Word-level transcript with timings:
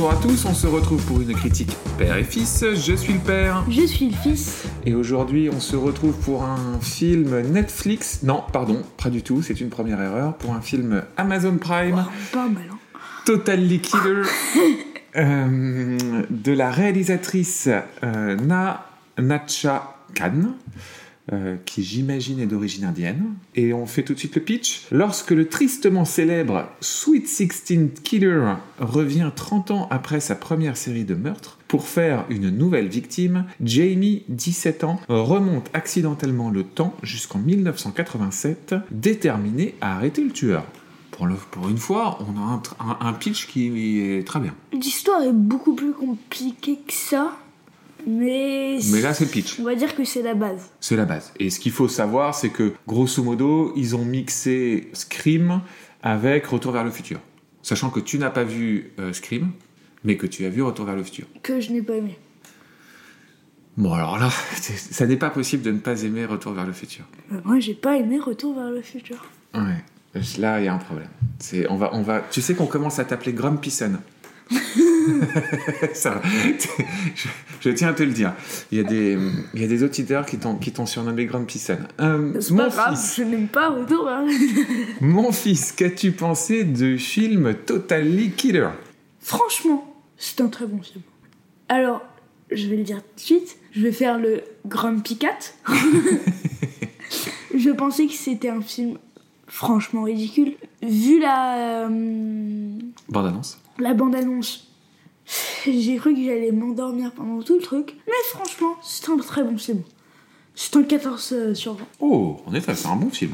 Bonjour 0.00 0.18
à 0.18 0.22
tous, 0.22 0.46
on 0.46 0.54
se 0.54 0.66
retrouve 0.66 1.04
pour 1.04 1.20
une 1.20 1.34
critique 1.34 1.76
père 1.98 2.16
et 2.16 2.24
fils. 2.24 2.64
Je 2.64 2.94
suis 2.94 3.12
le 3.12 3.18
père. 3.18 3.66
Je 3.68 3.82
suis 3.82 4.08
le 4.08 4.16
fils. 4.16 4.64
Et 4.86 4.94
aujourd'hui, 4.94 5.50
on 5.52 5.60
se 5.60 5.76
retrouve 5.76 6.14
pour 6.14 6.42
un 6.42 6.80
film 6.80 7.38
Netflix. 7.40 8.22
Non, 8.22 8.42
pardon, 8.50 8.82
pas 8.96 9.10
du 9.10 9.22
tout, 9.22 9.42
c'est 9.42 9.60
une 9.60 9.68
première 9.68 10.00
erreur. 10.00 10.38
Pour 10.38 10.54
un 10.54 10.62
film 10.62 11.02
Amazon 11.18 11.58
Prime. 11.58 11.96
Wow, 11.96 12.04
pas 12.32 12.48
mal. 12.48 12.62
Hein. 12.72 12.98
Totally 13.26 13.82
Killer. 13.82 14.22
euh, 15.16 15.98
de 16.30 16.52
la 16.52 16.70
réalisatrice 16.70 17.68
euh, 18.02 18.36
Na 18.36 18.86
Nacha 19.18 19.98
Khan. 20.14 20.54
Euh, 21.32 21.56
qui 21.64 21.84
j'imagine 21.84 22.40
est 22.40 22.46
d'origine 22.46 22.84
indienne. 22.84 23.34
Et 23.54 23.72
on 23.72 23.86
fait 23.86 24.02
tout 24.02 24.14
de 24.14 24.18
suite 24.18 24.34
le 24.34 24.40
pitch. 24.40 24.86
Lorsque 24.90 25.30
le 25.30 25.48
tristement 25.48 26.04
célèbre 26.04 26.68
Sweet 26.80 27.28
Sixteen 27.28 27.90
Killer 27.90 28.54
revient 28.80 29.30
30 29.36 29.70
ans 29.70 29.88
après 29.90 30.18
sa 30.18 30.34
première 30.34 30.76
série 30.76 31.04
de 31.04 31.14
meurtres, 31.14 31.58
pour 31.68 31.86
faire 31.86 32.24
une 32.30 32.50
nouvelle 32.50 32.88
victime, 32.88 33.44
Jamie, 33.62 34.24
17 34.28 34.82
ans, 34.82 34.98
remonte 35.08 35.70
accidentellement 35.72 36.50
le 36.50 36.64
temps 36.64 36.96
jusqu'en 37.04 37.38
1987, 37.38 38.74
déterminé 38.90 39.76
à 39.80 39.94
arrêter 39.94 40.24
le 40.24 40.32
tueur. 40.32 40.64
Pour, 41.12 41.28
pour 41.52 41.68
une 41.68 41.78
fois, 41.78 42.18
on 42.22 42.40
a 42.40 43.06
un 43.06 43.12
pitch 43.12 43.46
qui 43.46 44.00
est 44.00 44.26
très 44.26 44.40
bien. 44.40 44.54
L'histoire 44.72 45.22
est 45.22 45.32
beaucoup 45.32 45.74
plus 45.74 45.92
compliquée 45.92 46.80
que 46.84 46.92
ça. 46.92 47.36
Mais, 48.06 48.78
Mais 48.92 49.00
là, 49.00 49.14
c'est 49.14 49.24
le 49.24 49.30
pitch. 49.30 49.58
on 49.60 49.64
va 49.64 49.74
dire 49.74 49.94
que 49.94 50.04
c'est 50.04 50.22
la 50.22 50.34
base. 50.34 50.70
C'est 50.80 50.96
la 50.96 51.04
base. 51.04 51.32
Et 51.38 51.50
ce 51.50 51.60
qu'il 51.60 51.72
faut 51.72 51.88
savoir, 51.88 52.34
c'est 52.34 52.50
que, 52.50 52.72
grosso 52.86 53.22
modo, 53.22 53.72
ils 53.76 53.96
ont 53.96 54.04
mixé 54.04 54.88
Scream 54.92 55.60
avec 56.02 56.46
Retour 56.46 56.72
vers 56.72 56.84
le 56.84 56.90
futur. 56.90 57.20
Sachant 57.62 57.90
que 57.90 58.00
tu 58.00 58.18
n'as 58.18 58.30
pas 58.30 58.44
vu 58.44 58.92
euh, 58.98 59.12
Scream, 59.12 59.52
mais 60.04 60.16
que 60.16 60.26
tu 60.26 60.44
as 60.46 60.48
vu 60.48 60.62
Retour 60.62 60.86
vers 60.86 60.96
le 60.96 61.04
futur. 61.04 61.26
Que 61.42 61.60
je 61.60 61.72
n'ai 61.72 61.82
pas 61.82 61.94
aimé. 61.96 62.18
Bon, 63.76 63.92
alors 63.92 64.18
là, 64.18 64.30
ça 64.60 65.06
n'est 65.06 65.16
pas 65.16 65.30
possible 65.30 65.62
de 65.62 65.70
ne 65.70 65.78
pas 65.78 66.02
aimer 66.02 66.24
Retour 66.24 66.52
vers 66.52 66.66
le 66.66 66.72
futur. 66.72 67.04
Euh, 67.32 67.40
moi, 67.44 67.60
j'ai 67.60 67.74
pas 67.74 67.96
aimé 67.96 68.18
Retour 68.18 68.54
vers 68.54 68.70
le 68.70 68.82
futur. 68.82 69.24
Ouais. 69.54 69.84
Là, 70.38 70.60
il 70.60 70.64
y 70.64 70.68
a 70.68 70.74
un 70.74 70.78
problème. 70.78 71.08
On 71.68 71.76
va, 71.76 71.90
on 71.94 72.02
va. 72.02 72.20
Tu 72.30 72.40
sais 72.42 72.54
qu'on 72.54 72.66
commence 72.66 72.98
à 72.98 73.04
t'appeler 73.04 73.32
Grumpy 73.32 73.70
Son. 73.70 73.92
Ça, 75.94 76.20
je, 77.14 77.28
je 77.60 77.70
tiens 77.70 77.88
à 77.88 77.92
te 77.92 78.02
le 78.02 78.12
dire. 78.12 78.32
Il 78.72 78.78
y 78.78 78.80
a 78.80 78.84
des, 78.84 79.18
il 79.54 79.60
y 79.60 79.64
a 79.64 79.68
des 79.68 79.82
auditeurs 79.84 80.26
qui 80.26 80.38
t'ont, 80.38 80.86
surnommé 80.86 81.26
Grumpy 81.26 81.58
Son. 81.58 81.78
Euh, 82.00 82.32
C'est 82.40 82.50
mon 82.50 82.58
pas 82.58 82.68
grave, 82.68 82.96
fils, 82.96 83.16
je 83.18 83.22
n'aime 83.22 83.48
pas 83.48 83.68
Retour 83.70 84.10
futur. 84.28 84.64
mon 85.00 85.32
fils, 85.32 85.72
qu'as-tu 85.72 86.12
pensé 86.12 86.64
du 86.64 86.98
film 86.98 87.54
Totally 87.66 88.30
Killer? 88.32 88.70
Franchement, 89.20 89.94
c'est 90.16 90.40
un 90.40 90.48
très 90.48 90.66
bon 90.66 90.82
film. 90.82 91.02
Alors, 91.68 92.02
je 92.50 92.66
vais 92.68 92.76
le 92.76 92.82
dire 92.82 92.98
tout 92.98 93.14
de 93.16 93.20
suite, 93.20 93.56
je 93.72 93.82
vais 93.82 93.92
faire 93.92 94.18
le 94.18 94.42
Grumpy 94.66 95.16
Cat. 95.16 95.38
je 97.54 97.70
pensais 97.70 98.06
que 98.06 98.12
c'était 98.12 98.48
un 98.48 98.60
film 98.60 98.98
franchement 99.46 100.02
ridicule. 100.02 100.54
Vu 100.82 101.20
la, 101.20 101.84
euh, 101.86 102.78
Bande 103.08 103.26
annonce. 103.26 103.58
La 103.80 103.94
bande-annonce, 103.94 104.68
j'ai 105.66 105.96
cru 105.96 106.14
que 106.14 106.22
j'allais 106.24 106.52
m'endormir 106.52 107.12
pendant 107.12 107.42
tout 107.42 107.54
le 107.54 107.60
truc. 107.62 107.96
Mais 108.06 108.12
franchement, 108.30 108.76
c'est 108.82 109.08
un 109.10 109.16
très 109.18 109.42
bon 109.42 109.56
film. 109.58 109.82
C'est 110.54 110.76
un 110.76 110.82
14 110.82 111.54
sur 111.54 111.74
20. 111.74 111.84
Oh, 112.00 112.36
en 112.44 112.54
effet, 112.54 112.74
c'est 112.74 112.88
un 112.88 112.96
bon 112.96 113.08
film. 113.08 113.32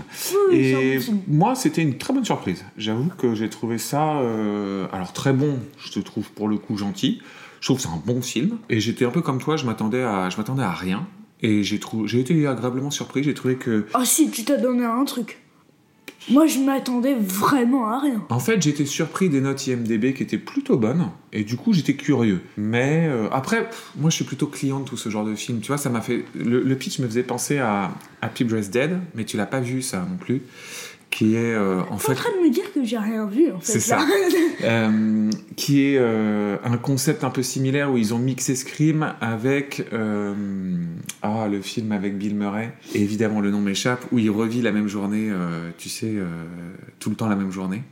Oui, 0.50 0.56
Et 0.56 0.94
bon 0.96 1.00
film. 1.02 1.20
moi, 1.26 1.54
c'était 1.56 1.82
une 1.82 1.98
très 1.98 2.12
bonne 2.12 2.24
surprise. 2.24 2.64
J'avoue 2.76 3.08
que 3.18 3.34
j'ai 3.34 3.48
trouvé 3.50 3.78
ça, 3.78 4.18
euh, 4.20 4.86
alors 4.92 5.12
très 5.12 5.32
bon. 5.32 5.58
Je 5.78 5.90
te 5.90 5.98
trouve 5.98 6.30
pour 6.30 6.46
le 6.46 6.56
coup 6.58 6.76
gentil. 6.76 7.20
Je 7.60 7.66
trouve 7.66 7.78
que 7.78 7.82
c'est 7.82 7.88
un 7.88 8.02
bon 8.04 8.22
film. 8.22 8.58
Et 8.68 8.78
j'étais 8.80 9.04
un 9.06 9.10
peu 9.10 9.22
comme 9.22 9.40
toi. 9.40 9.56
Je 9.56 9.64
m'attendais 9.66 10.02
à, 10.02 10.28
je 10.30 10.36
m'attendais 10.36 10.62
à 10.62 10.70
rien. 10.72 11.06
Et 11.40 11.64
j'ai 11.64 11.80
trouvé, 11.80 12.06
j'ai 12.06 12.20
été 12.20 12.46
agréablement 12.46 12.90
surpris. 12.92 13.24
J'ai 13.24 13.34
trouvé 13.34 13.56
que, 13.56 13.86
Ah 13.94 14.04
si, 14.04 14.30
tu 14.30 14.44
t'as 14.44 14.58
donné 14.58 14.84
un 14.84 15.04
truc. 15.04 15.38
Moi, 16.28 16.46
je 16.46 16.58
m'attendais 16.58 17.14
vraiment 17.14 17.88
à 17.88 18.00
rien. 18.00 18.24
en 18.30 18.40
fait, 18.40 18.60
j'étais 18.60 18.84
surpris 18.84 19.28
des 19.28 19.40
notes 19.40 19.66
IMDb 19.66 20.12
qui 20.12 20.22
étaient 20.22 20.38
plutôt 20.38 20.76
bonnes. 20.76 21.10
Et 21.32 21.44
du 21.44 21.56
coup, 21.56 21.72
j'étais 21.72 21.94
curieux. 21.94 22.40
Mais 22.56 23.06
euh, 23.08 23.28
après, 23.30 23.68
moi, 23.96 24.10
je 24.10 24.16
suis 24.16 24.24
plutôt 24.24 24.46
client 24.46 24.80
de 24.80 24.84
tout 24.84 24.96
ce 24.96 25.08
genre 25.08 25.24
de 25.24 25.34
film. 25.34 25.60
Tu 25.60 25.68
vois, 25.68 25.78
ça 25.78 25.90
m'a 25.90 26.00
fait, 26.00 26.24
le, 26.34 26.74
pitch 26.74 26.98
me 26.98 27.06
faisait 27.06 27.22
penser 27.22 27.58
à 27.58 27.92
Happy 28.22 28.44
Dress 28.44 28.70
Dead, 28.70 28.98
mais 29.14 29.24
tu 29.24 29.36
l'as 29.36 29.46
pas 29.46 29.60
vu 29.60 29.82
ça 29.82 29.98
non 29.98 30.16
plus. 30.16 30.42
Qui 31.16 31.34
est 31.34 31.54
euh, 31.54 31.80
en 31.80 31.84
T'es 31.84 31.92
en 31.92 31.98
fait 31.98 32.14
train 32.14 32.30
de 32.38 32.46
me 32.46 32.52
dire 32.52 32.70
que 32.74 32.84
j'ai 32.84 32.98
rien 32.98 33.24
vu 33.24 33.50
en 33.50 33.58
fait. 33.58 33.72
C'est 33.72 33.80
ça. 33.80 34.00
Euh, 34.64 35.30
qui 35.54 35.82
est 35.82 35.98
euh, 35.98 36.56
un 36.64 36.78
concept 36.78 37.24
un 37.24 37.30
peu 37.30 37.42
similaire 37.42 37.92
où 37.92 37.98
ils 37.98 38.14
ont 38.14 38.18
mixé 38.18 38.56
Scream 38.56 39.14
avec 39.20 39.84
ah, 39.92 41.48
le 41.50 41.60
film 41.62 41.92
avec 41.92 42.18
Bill 42.18 42.34
Murray. 42.34 42.74
Et 42.94 43.02
évidemment, 43.02 43.40
le 43.40 43.50
nom 43.50 43.60
m'échappe, 43.60 44.04
où 44.12 44.18
il 44.18 44.30
revit 44.30 44.62
la 44.62 44.72
même 44.72 44.88
journée, 44.88 45.30
tu 45.78 45.88
sais, 45.88 46.14
tout 46.98 47.10
le 47.10 47.16
temps 47.16 47.28
la 47.28 47.36
même 47.36 47.52
journée. 47.52 47.82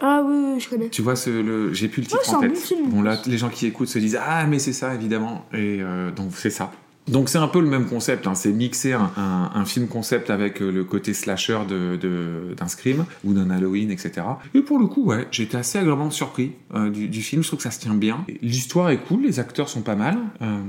ah 0.00 0.22
oui, 0.24 0.34
oui, 0.54 0.60
je 0.60 0.68
connais. 0.68 0.88
Tu 0.90 1.02
vois, 1.02 1.16
ce, 1.16 1.30
le, 1.30 1.72
j'ai 1.72 1.88
plus 1.88 2.02
le 2.02 2.08
titre 2.08 2.28
Ouais, 2.28 2.36
en 2.36 2.40
tête. 2.40 2.52
bon 2.52 2.60
film. 2.60 2.90
Bon, 2.90 3.02
là, 3.02 3.20
les 3.26 3.38
gens 3.38 3.48
qui 3.48 3.66
écoutent 3.66 3.88
se 3.88 3.98
disent 3.98 4.18
Ah, 4.22 4.46
mais 4.46 4.58
c'est 4.58 4.74
ça, 4.74 4.94
évidemment. 4.94 5.46
Et 5.54 5.80
donc, 6.14 6.30
c'est 6.34 6.50
ça. 6.50 6.70
Donc, 7.08 7.28
c'est 7.28 7.38
un 7.38 7.46
peu 7.46 7.60
le 7.60 7.68
même 7.68 7.86
concept. 7.86 8.26
hein. 8.26 8.34
C'est 8.34 8.52
mixer 8.52 8.92
un, 8.94 9.12
un- 9.16 9.50
un 9.54 9.64
film 9.64 9.86
concept 9.86 10.28
avec 10.30 10.60
euh, 10.60 10.70
le 10.72 10.82
côté 10.84 11.14
slasher 11.14 11.58
de, 11.68 11.96
de- 11.96 12.54
d'un 12.56 12.66
Scream 12.66 13.04
ou 13.24 13.32
d'un 13.32 13.48
Halloween, 13.50 13.90
etc. 13.92 14.26
Et 14.54 14.60
pour 14.60 14.78
le 14.78 14.86
coup, 14.86 15.04
ouais, 15.04 15.28
j'étais 15.30 15.56
assez 15.56 15.78
agréablement 15.78 16.10
surpris 16.10 16.52
euh, 16.74 16.90
du, 16.90 17.08
du 17.08 17.22
film. 17.22 17.42
Je 17.42 17.48
trouve 17.48 17.58
que 17.58 17.62
ça 17.62 17.70
se 17.70 17.78
tient 17.78 17.94
bien. 17.94 18.24
L'histoire 18.42 18.90
est 18.90 18.98
cool, 18.98 19.22
les 19.22 19.38
acteurs 19.38 19.68
sont 19.68 19.82
pas 19.82 19.94
mal. 19.94 20.18
euh, 20.42 20.62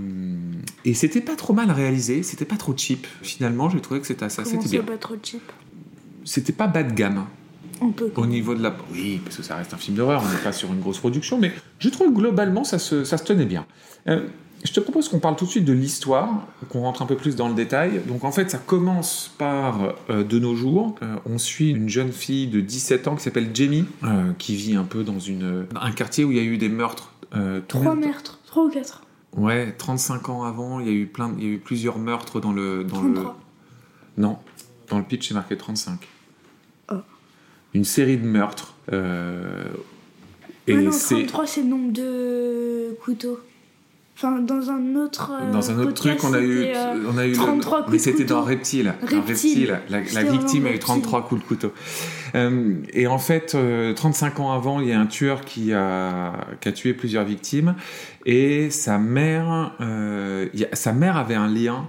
et 0.86 0.94
c'était 0.94 1.22
pas 1.22 1.36
trop 1.36 1.54
mal 1.54 1.72
réalisé, 1.72 2.22
c'était 2.24 2.46
pas 2.46 2.56
trop 2.58 2.74
cheap. 2.78 3.08
Finalement, 3.24 3.70
j'ai 3.70 3.82
trouvé 3.82 4.00
que 4.00 4.08
c'était 4.08 4.30
ça, 4.30 4.44
Comment 4.44 4.62
bien. 4.64 4.84
pas 4.84 4.98
trop 4.98 5.16
cheap? 5.22 5.42
C'était 6.24 6.54
pas 6.54 6.68
bas 6.68 6.84
de 6.84 6.94
gamme. 6.94 7.26
On 7.82 7.90
peut. 7.92 8.12
Au 8.16 8.26
niveau 8.26 8.56
de 8.56 8.62
la... 8.64 8.76
Oui, 8.92 9.22
parce 9.24 9.38
que 9.38 9.44
ça 9.44 9.56
reste 9.56 9.74
un 9.74 9.78
film 9.78 9.98
d'horreur, 9.98 10.24
on 10.26 10.32
n'est 10.32 10.42
pas 10.44 10.52
sur 10.52 10.72
une 10.74 10.80
grosse 10.80 10.98
production, 11.00 11.38
mais 11.40 11.52
je 11.80 11.90
trouve 11.90 12.08
que 12.10 12.16
globalement, 12.20 12.64
ça 12.64 12.80
se, 12.80 13.04
ça 13.04 13.18
se 13.18 13.24
tenait 13.24 13.46
bien. 13.46 13.66
Euh, 14.08 14.26
je 14.64 14.74
te 14.74 14.80
propose 14.80 15.08
qu'on 15.08 15.20
parle 15.20 15.36
tout 15.36 15.46
de 15.46 15.50
suite 15.50 15.66
de 15.66 15.74
l'histoire, 15.74 16.48
qu'on 16.70 16.82
rentre 16.82 17.02
un 17.02 17.06
peu 17.06 17.16
plus 17.16 17.36
dans 17.36 17.48
le 17.48 17.54
détail. 17.54 18.02
Donc 18.08 18.24
en 18.24 18.32
fait, 18.32 18.50
ça 18.50 18.58
commence 18.58 19.32
par 19.38 19.94
euh, 20.10 20.24
de 20.24 20.40
nos 20.40 20.56
jours. 20.56 20.96
Euh, 21.02 21.16
on 21.26 21.38
suit 21.38 21.70
une 21.70 21.90
jeune 21.90 22.12
fille 22.12 22.48
de 22.48 22.60
17 22.60 23.08
ans 23.08 23.16
qui 23.16 23.24
s'appelle 23.24 23.52
Jamie, 23.54 23.86
euh, 24.04 24.32
qui 24.38 24.56
vit 24.56 24.76
un 24.76 24.84
peu 24.84 25.04
dans 25.04 25.20
une, 25.20 25.68
un 25.80 25.92
quartier 25.92 26.24
où 26.24 26.32
il 26.32 26.38
y 26.38 26.40
a 26.40 26.44
eu 26.44 26.58
des 26.58 26.70
meurtres. 26.70 27.14
Trois 27.68 27.96
meurtres, 27.96 28.40
trois 28.46 28.66
ou 28.66 28.70
quatre. 28.70 29.04
Ouais, 29.36 29.74
35 29.78 30.30
ans 30.30 30.44
avant, 30.44 30.80
il 30.80 30.88
y 30.88 30.90
a 30.90 30.94
eu, 30.94 31.06
plein, 31.06 31.36
il 31.38 31.44
y 31.44 31.48
a 31.48 31.52
eu 31.52 31.60
plusieurs 31.60 32.00
meurtres 32.00 32.40
dans 32.40 32.54
le... 32.54 32.84
Dans 32.84 33.02
le... 33.02 33.14
33. 33.14 33.40
Non, 34.18 34.40
dans 34.90 34.98
le 34.98 35.04
pitch, 35.04 35.28
c'est 35.28 35.34
marqué 35.36 35.56
35. 35.56 36.00
Oh. 36.92 36.96
Une 37.74 37.84
série 37.84 38.18
de 38.18 38.26
meurtres. 38.26 38.74
Et 38.92 38.96
et 40.68 40.76
non, 40.76 40.92
c'est 40.92 41.16
33 41.16 41.48
c'est 41.48 41.62
le 41.62 41.68
nombre 41.68 41.92
de 41.92 42.98
couteaux. 43.04 43.40
Enfin, 44.20 44.40
dans 44.40 44.72
un 44.72 44.96
autre. 44.96 45.32
euh, 45.40 45.52
dans 45.52 45.70
un 45.70 45.78
autre 45.78 45.94
truc, 45.94 46.18
on 46.24 46.34
a 46.34 46.40
eu, 46.42 46.58
c'était, 46.58 46.76
euh, 46.76 47.12
on 47.14 47.18
a 47.20 47.26
eu 47.28 47.32
le- 47.32 47.36
33 47.36 47.78
coups 47.82 47.92
mais 47.92 47.98
de 48.00 48.02
c'était 48.04 48.24
dans 48.24 48.40
couteau. 48.40 48.48
Reptile. 48.50 48.94
Dans 49.00 49.08
Reptile. 49.08 49.28
Reptile, 49.28 49.80
la, 49.90 50.24
victime 50.24 50.66
a 50.66 50.70
eu 50.70 50.72
Reptile. 50.72 50.80
33 50.80 51.28
coups 51.28 51.42
de 51.44 51.48
couteau. 51.48 51.72
Euh, 52.34 52.74
et 52.94 53.06
en 53.06 53.20
fait, 53.20 53.54
euh, 53.54 53.94
35 53.94 54.40
ans 54.40 54.52
avant, 54.54 54.80
il 54.82 54.88
y 54.88 54.92
a 54.92 55.00
un 55.00 55.06
tueur 55.06 55.42
qui 55.46 55.72
a, 55.72 56.34
qui 56.62 56.68
a 56.68 56.72
tué 56.72 56.94
plusieurs 56.96 57.26
victimes, 57.26 57.76
et 58.26 58.72
sa 58.72 58.98
mère, 58.98 59.74
euh, 59.82 60.48
il 60.56 60.62
y 60.62 60.66
a- 60.66 60.76
sa 60.76 60.94
mère 60.94 61.18
avait 61.18 61.36
un 61.36 61.48
lien. 61.48 61.86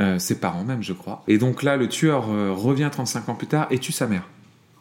euh, 0.00 0.16
ses 0.20 0.38
parents 0.38 0.62
même, 0.62 0.80
je 0.80 0.92
crois. 0.92 1.24
Et 1.26 1.38
donc 1.38 1.64
là, 1.64 1.76
le 1.76 1.88
tueur 1.88 2.26
euh, 2.30 2.52
revient 2.52 2.88
35 2.90 3.28
ans 3.30 3.34
plus 3.34 3.48
tard 3.48 3.66
et 3.72 3.78
tue 3.80 3.90
sa 3.90 4.06
mère. 4.06 4.22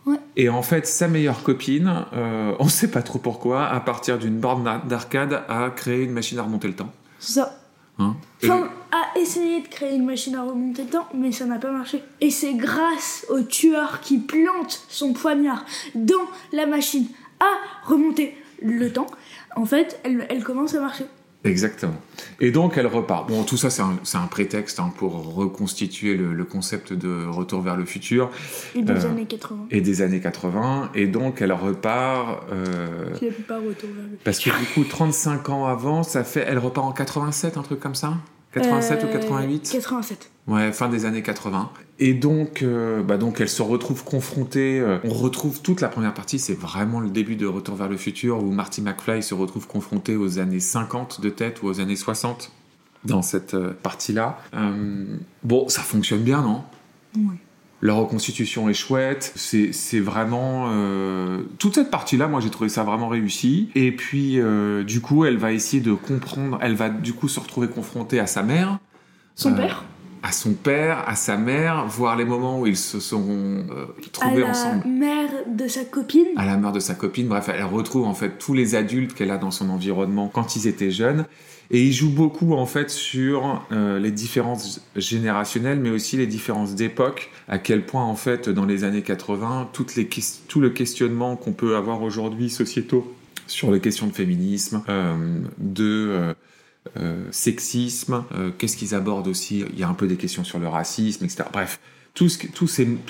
Ouais. 0.07 0.17
Et 0.37 0.49
en 0.49 0.63
fait, 0.63 0.87
sa 0.87 1.07
meilleure 1.07 1.43
copine, 1.43 2.05
euh, 2.13 2.55
on 2.59 2.67
sait 2.67 2.89
pas 2.89 3.03
trop 3.03 3.19
pourquoi, 3.19 3.67
à 3.67 3.79
partir 3.79 4.17
d'une 4.17 4.39
borne 4.39 4.81
d'arcade, 4.87 5.43
a 5.47 5.69
créé 5.69 6.03
une 6.03 6.11
machine 6.11 6.39
à 6.39 6.43
remonter 6.43 6.67
le 6.67 6.75
temps. 6.75 6.91
C'est 7.19 7.33
ça. 7.33 7.59
Hein 7.99 8.15
Enfin, 8.43 8.69
a 8.91 9.19
essayé 9.19 9.61
de 9.61 9.67
créer 9.67 9.95
une 9.95 10.05
machine 10.05 10.35
à 10.35 10.43
remonter 10.43 10.83
le 10.83 10.89
temps, 10.89 11.07
mais 11.13 11.31
ça 11.31 11.45
n'a 11.45 11.57
pas 11.57 11.71
marché. 11.71 12.03
Et 12.21 12.29
c'est 12.29 12.53
grâce 12.53 13.25
au 13.29 13.41
tueur 13.41 14.01
qui 14.01 14.19
plante 14.19 14.85
son 14.87 15.13
poignard 15.13 15.65
dans 15.95 16.25
la 16.53 16.67
machine 16.67 17.07
à 17.39 17.89
remonter 17.89 18.37
le 18.61 18.91
temps. 18.93 19.07
En 19.55 19.65
fait, 19.65 19.99
elle, 20.03 20.25
elle 20.29 20.43
commence 20.43 20.75
à 20.75 20.79
marcher. 20.79 21.05
Exactement. 21.47 21.95
Et 22.39 22.51
donc 22.51 22.77
elle 22.77 22.87
repart. 22.87 23.27
Bon, 23.27 23.43
tout 23.43 23.57
ça 23.57 23.69
c'est 23.69 23.81
un, 23.81 24.27
prétexte 24.27 24.79
hein, 24.79 24.91
pour 24.97 25.35
reconstituer 25.35 26.15
le, 26.15 26.33
le 26.33 26.43
concept 26.43 26.93
de 26.93 27.25
retour 27.27 27.61
vers 27.61 27.75
le 27.77 27.85
futur 27.85 28.29
Et 28.75 28.81
des 28.81 28.93
Euh, 29.05 29.09
années 29.09 29.25
80. 29.25 29.67
et 29.71 29.81
des 29.81 30.01
années 30.01 30.19
80. 30.19 30.91
Et 30.95 31.07
donc 31.07 31.41
elle 31.41 31.53
repart 31.53 32.43
euh, 32.51 33.13
Je 33.21 33.27
pas 33.43 33.57
retour 33.57 33.89
vers 33.95 34.05
le 34.11 34.17
parce 34.23 34.39
que 34.39 34.49
du 34.49 34.65
coup 34.73 34.83
35 34.83 35.49
ans 35.49 35.65
avant, 35.65 36.03
ça 36.03 36.23
fait, 36.23 36.45
elle 36.47 36.59
repart 36.59 36.85
en 36.87 36.91
87, 36.91 37.57
un 37.57 37.61
truc 37.61 37.79
comme 37.79 37.95
ça? 37.95 38.13
87 38.53 39.03
ou 39.03 39.07
Euh, 39.07 39.13
88 39.13 39.69
87. 39.71 40.31
Ouais, 40.47 40.71
fin 40.71 40.87
des 40.89 41.05
années 41.05 41.21
80. 41.21 41.69
Et 41.99 42.13
donc, 42.13 42.61
euh, 42.61 43.03
bah 43.03 43.17
donc 43.17 43.41
elle 43.41 43.49
se 43.49 43.61
retrouve 43.61 44.03
confrontée. 44.03 44.79
euh, 44.79 44.99
on 45.03 45.09
retrouve 45.09 45.61
toute 45.61 45.81
la 45.81 45.89
première 45.89 46.13
partie, 46.13 46.39
c'est 46.39 46.53
vraiment 46.53 46.99
le 46.99 47.09
début 47.09 47.35
de 47.35 47.45
Retour 47.45 47.75
vers 47.75 47.89
le 47.89 47.97
futur 47.97 48.41
où 48.43 48.51
Marty 48.51 48.81
McFly 48.81 49.21
se 49.23 49.33
retrouve 49.33 49.67
confronté 49.67 50.15
aux 50.15 50.39
années 50.39 50.59
50 50.59 51.21
de 51.21 51.29
tête 51.29 51.61
ou 51.63 51.67
aux 51.67 51.79
années 51.81 51.95
60 51.95 52.51
dans 53.03 53.21
cette 53.21 53.53
euh, 53.55 53.73
partie-là. 53.83 54.39
Euh, 54.53 55.05
bon, 55.43 55.67
ça 55.69 55.81
fonctionne 55.81 56.21
bien, 56.21 56.41
non? 56.41 56.63
Oui. 57.15 57.35
La 57.81 57.93
reconstitution 57.93 58.69
est 58.69 58.73
chouette. 58.73 59.31
C'est 59.35 59.99
vraiment 59.99 60.67
euh, 60.69 61.43
toute 61.59 61.75
cette 61.75 61.91
partie-là. 61.91 62.27
Moi, 62.27 62.39
j'ai 62.41 62.49
trouvé 62.49 62.69
ça 62.69 62.83
vraiment 62.83 63.07
réussi. 63.07 63.69
Et 63.75 63.91
puis, 63.91 64.39
euh, 64.39 64.83
du 64.83 64.99
coup, 64.99 65.25
elle 65.25 65.37
va 65.37 65.51
essayer 65.51 65.81
de 65.81 65.93
comprendre. 65.93 66.57
Elle 66.61 66.73
va 66.75 66.89
du 66.89 67.13
coup 67.13 67.27
se 67.27 67.39
retrouver 67.39 67.67
confrontée 67.67 68.19
à 68.19 68.25
sa 68.27 68.41
mère 68.43 68.79
Son 69.35 69.53
Euh, 69.53 69.57
père 69.57 69.83
à 70.23 70.31
son 70.31 70.53
père, 70.53 71.07
à 71.07 71.15
sa 71.15 71.37
mère, 71.37 71.85
voir 71.85 72.15
les 72.17 72.25
moments 72.25 72.59
où 72.59 72.65
ils 72.67 72.75
se 72.75 72.99
seront 72.99 73.65
euh, 73.69 73.85
À 74.07 74.09
trouvés 74.11 74.41
la 74.41 74.49
ensemble. 74.49 74.85
mère 74.87 75.29
de 75.47 75.67
sa 75.67 75.85
copine 75.85 76.25
À 76.35 76.45
la 76.45 76.57
mort 76.57 76.71
de 76.73 76.79
sa 76.79 76.95
copine, 76.95 77.27
bref, 77.27 77.49
elle 77.53 77.63
retrouve 77.63 78.05
en 78.05 78.15
fait 78.15 78.37
tous 78.39 78.53
les 78.55 78.73
adultes 78.75 79.13
qu'elle 79.13 79.29
a 79.31 79.37
dans 79.37 79.51
son 79.51 79.69
environnement 79.69 80.27
quand 80.27 80.55
ils 80.55 80.67
étaient 80.67 80.89
jeunes. 80.91 81.25
Et 81.69 81.83
il 81.85 81.91
joue 81.93 82.09
beaucoup 82.09 82.53
en 82.53 82.65
fait 82.65 82.89
sur 82.89 83.65
euh, 83.71 83.99
les 83.99 84.11
différences 84.11 84.81
générationnelles, 84.95 85.79
mais 85.79 85.89
aussi 85.89 86.15
les 86.17 86.27
différences 86.27 86.75
d'époque. 86.75 87.29
À 87.47 87.59
quel 87.59 87.85
point 87.85 88.03
en 88.03 88.15
fait 88.15 88.47
dans 88.49 88.65
les 88.65 88.83
années 88.83 89.01
80, 89.01 89.69
toutes 89.73 89.95
les 89.95 90.07
ques- 90.07 90.43
tout 90.47 90.59
le 90.61 90.69
questionnement 90.69 91.35
qu'on 91.35 91.51
peut 91.53 91.75
avoir 91.75 92.01
aujourd'hui 92.03 92.49
sociétaux 92.49 93.13
sur 93.47 93.71
les 93.71 93.79
questions 93.81 94.07
de 94.07 94.13
féminisme, 94.13 94.81
euh, 94.89 95.39
de 95.57 96.33
euh, 96.97 97.23
sexisme, 97.31 98.23
qu'est-ce 98.57 98.77
qu'ils 98.77 98.95
abordent 98.95 99.27
aussi 99.27 99.65
Il 99.73 99.79
y 99.79 99.83
a 99.83 99.89
un 99.89 99.93
peu 99.93 100.07
des 100.07 100.15
questions 100.15 100.43
sur 100.45 100.59
le 100.59 100.67
racisme, 100.69 101.25
etc. 101.25 101.43
Bref, 101.51 101.79
tous 102.13 102.39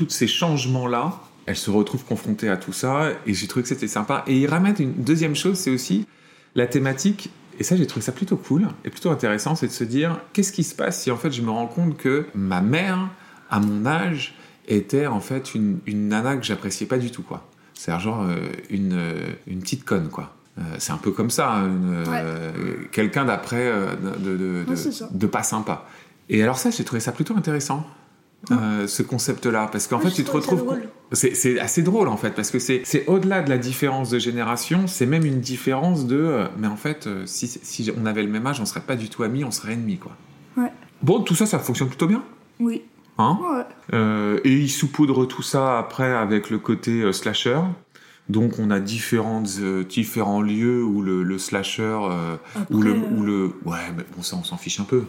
ces 0.09 0.27
changements-là, 0.27 1.21
elle 1.45 1.55
se 1.55 1.69
retrouve 1.69 2.03
confrontée 2.03 2.49
à 2.49 2.57
tout 2.57 2.73
ça, 2.73 3.11
et 3.27 3.33
j'ai 3.33 3.47
trouvé 3.47 3.61
que 3.63 3.69
c'était 3.69 3.87
sympa. 3.87 4.23
Et 4.27 4.35
il 4.39 4.47
ramène 4.47 4.75
une 4.79 4.93
deuxième 4.93 5.35
chose, 5.35 5.57
c'est 5.57 5.69
aussi 5.69 6.07
la 6.55 6.65
thématique, 6.67 7.29
et 7.59 7.63
ça 7.63 7.75
j'ai 7.75 7.87
trouvé 7.87 8.03
ça 8.03 8.11
plutôt 8.11 8.37
cool, 8.37 8.67
et 8.85 8.89
plutôt 8.89 9.09
intéressant, 9.11 9.55
c'est 9.55 9.67
de 9.67 9.71
se 9.71 9.83
dire, 9.83 10.19
qu'est-ce 10.33 10.51
qui 10.51 10.63
se 10.63 10.75
passe 10.75 11.01
si 11.01 11.11
en 11.11 11.17
fait 11.17 11.31
je 11.31 11.41
me 11.41 11.49
rends 11.49 11.67
compte 11.67 11.97
que 11.97 12.25
ma 12.35 12.61
mère, 12.61 13.09
à 13.49 13.59
mon 13.59 13.85
âge, 13.85 14.35
était 14.67 15.07
en 15.07 15.19
fait 15.21 15.55
une, 15.55 15.79
une 15.85 16.09
nana 16.09 16.35
que 16.37 16.43
j'appréciais 16.45 16.87
pas 16.87 16.97
du 16.97 17.09
tout, 17.11 17.23
quoi. 17.23 17.47
C'est 17.73 17.97
genre 17.99 18.23
euh, 18.23 18.35
une, 18.69 18.93
euh, 18.93 19.21
une 19.47 19.59
petite 19.59 19.85
conne, 19.85 20.09
quoi. 20.09 20.35
Euh, 20.57 20.61
c'est 20.79 20.91
un 20.91 20.97
peu 20.97 21.11
comme 21.11 21.29
ça, 21.29 21.53
hein, 21.53 21.71
euh, 22.07 22.51
quelqu'un 22.91 23.23
d'après, 23.25 23.71
de, 23.71 24.17
de, 24.31 24.37
de- 24.37 24.65
Ouais, 24.67 24.75
c'est 24.75 24.91
ça. 24.91 25.07
de 25.11 25.27
pas 25.27 25.43
sympa. 25.43 25.87
Et 26.29 26.41
alors 26.43 26.57
ça, 26.57 26.69
j'ai 26.71 26.83
trouvé 26.83 26.99
ça 26.99 27.11
plutôt 27.11 27.35
intéressant, 27.37 27.85
ce 28.49 29.01
concept-là, 29.03 29.69
parce 29.71 29.87
qu'en 29.87 29.99
fait, 29.99 30.11
tu 30.11 30.23
te 30.23 30.31
retrouves... 30.31 30.63
drôle. 30.65 30.89
C'est 31.13 31.57
assez 31.59 31.83
drôle 31.83 32.09
en 32.09 32.17
fait, 32.17 32.31
parce 32.31 32.51
que 32.51 32.59
c'est 32.59 33.05
au-delà 33.07 33.41
de 33.41 33.49
la 33.49 33.57
différence 33.57 34.09
de 34.09 34.19
génération, 34.19 34.87
c'est 34.87 35.05
même 35.05 35.25
une 35.25 35.39
différence 35.39 36.05
de. 36.05 36.17
euh, 36.17 36.47
mais 36.57 36.67
en 36.67 36.75
fait, 36.75 37.07
euh, 37.07 37.23
si, 37.25 37.47
si 37.47 37.89
on 37.97 38.05
avait 38.05 38.23
le 38.23 38.29
même 38.29 38.45
âge, 38.45 38.59
on 38.59 38.65
serait 38.65 38.81
pas 38.81 38.95
du 38.97 39.07
tout 39.09 39.23
amis, 39.23 39.43
on 39.45 39.51
serait 39.51 39.73
ennemis 39.73 39.97
quoi. 39.97 40.11
Ouais. 40.57 40.71
Bon, 41.01 41.21
tout 41.21 41.35
ça, 41.35 41.45
ça 41.45 41.59
fonctionne 41.59 41.87
plutôt 41.87 42.07
bien? 42.07 42.23
Oui. 42.59 42.81
Hein? 43.17 43.39
Ouais. 43.41 43.63
Euh, 43.93 44.39
et 44.43 44.51
il 44.53 44.69
saupoudre 44.69 45.25
tout 45.25 45.41
ça 45.43 45.79
après 45.79 46.11
avec 46.11 46.49
le 46.49 46.59
côté 46.59 47.11
slasher. 47.13 47.59
Donc 48.27 48.59
on 48.59 48.69
a 48.69 48.81
différentes, 48.81 49.49
euh, 49.61 49.85
différents 49.85 50.41
lieux 50.41 50.83
où 50.83 51.01
le, 51.01 51.23
le 51.23 51.37
slasher, 51.37 51.83
euh, 51.83 52.35
Après, 52.53 52.75
où, 52.75 52.81
le, 52.81 52.93
où 52.93 53.23
le... 53.23 53.53
Ouais, 53.63 53.77
mais 53.95 54.03
bon, 54.13 54.21
ça 54.21 54.35
on 54.35 54.43
s'en 54.43 54.57
fiche 54.57 54.81
un 54.81 54.83
peu, 54.83 55.05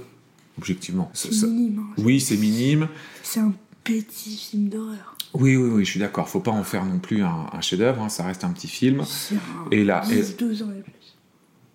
objectivement. 0.56 1.10
C'est 1.12 1.32
minime. 1.48 1.80
hein. 1.80 1.94
Oui, 1.98 2.20
c'est 2.20 2.36
minime. 2.36 2.86
C'est 3.24 3.40
un 3.40 3.52
petit 3.92 4.36
film 4.36 4.68
d'horreur. 4.68 5.16
Oui, 5.34 5.56
oui, 5.56 5.70
oui, 5.70 5.84
je 5.84 5.90
suis 5.90 6.00
d'accord. 6.00 6.28
Faut 6.28 6.40
pas 6.40 6.50
en 6.50 6.62
faire 6.64 6.84
non 6.84 6.98
plus 6.98 7.22
un, 7.22 7.46
un 7.52 7.60
chef-d'œuvre, 7.60 8.02
hein, 8.02 8.08
ça 8.08 8.24
reste 8.24 8.44
un 8.44 8.50
petit 8.50 8.68
film. 8.68 9.02
C'est 9.06 9.34
un 9.34 9.70
Et 9.70 9.84
là, 9.84 10.02
et- 10.10 10.22
10-12 10.22 10.62
ans 10.62 10.70
et 10.76 10.82
plus. 10.82 11.16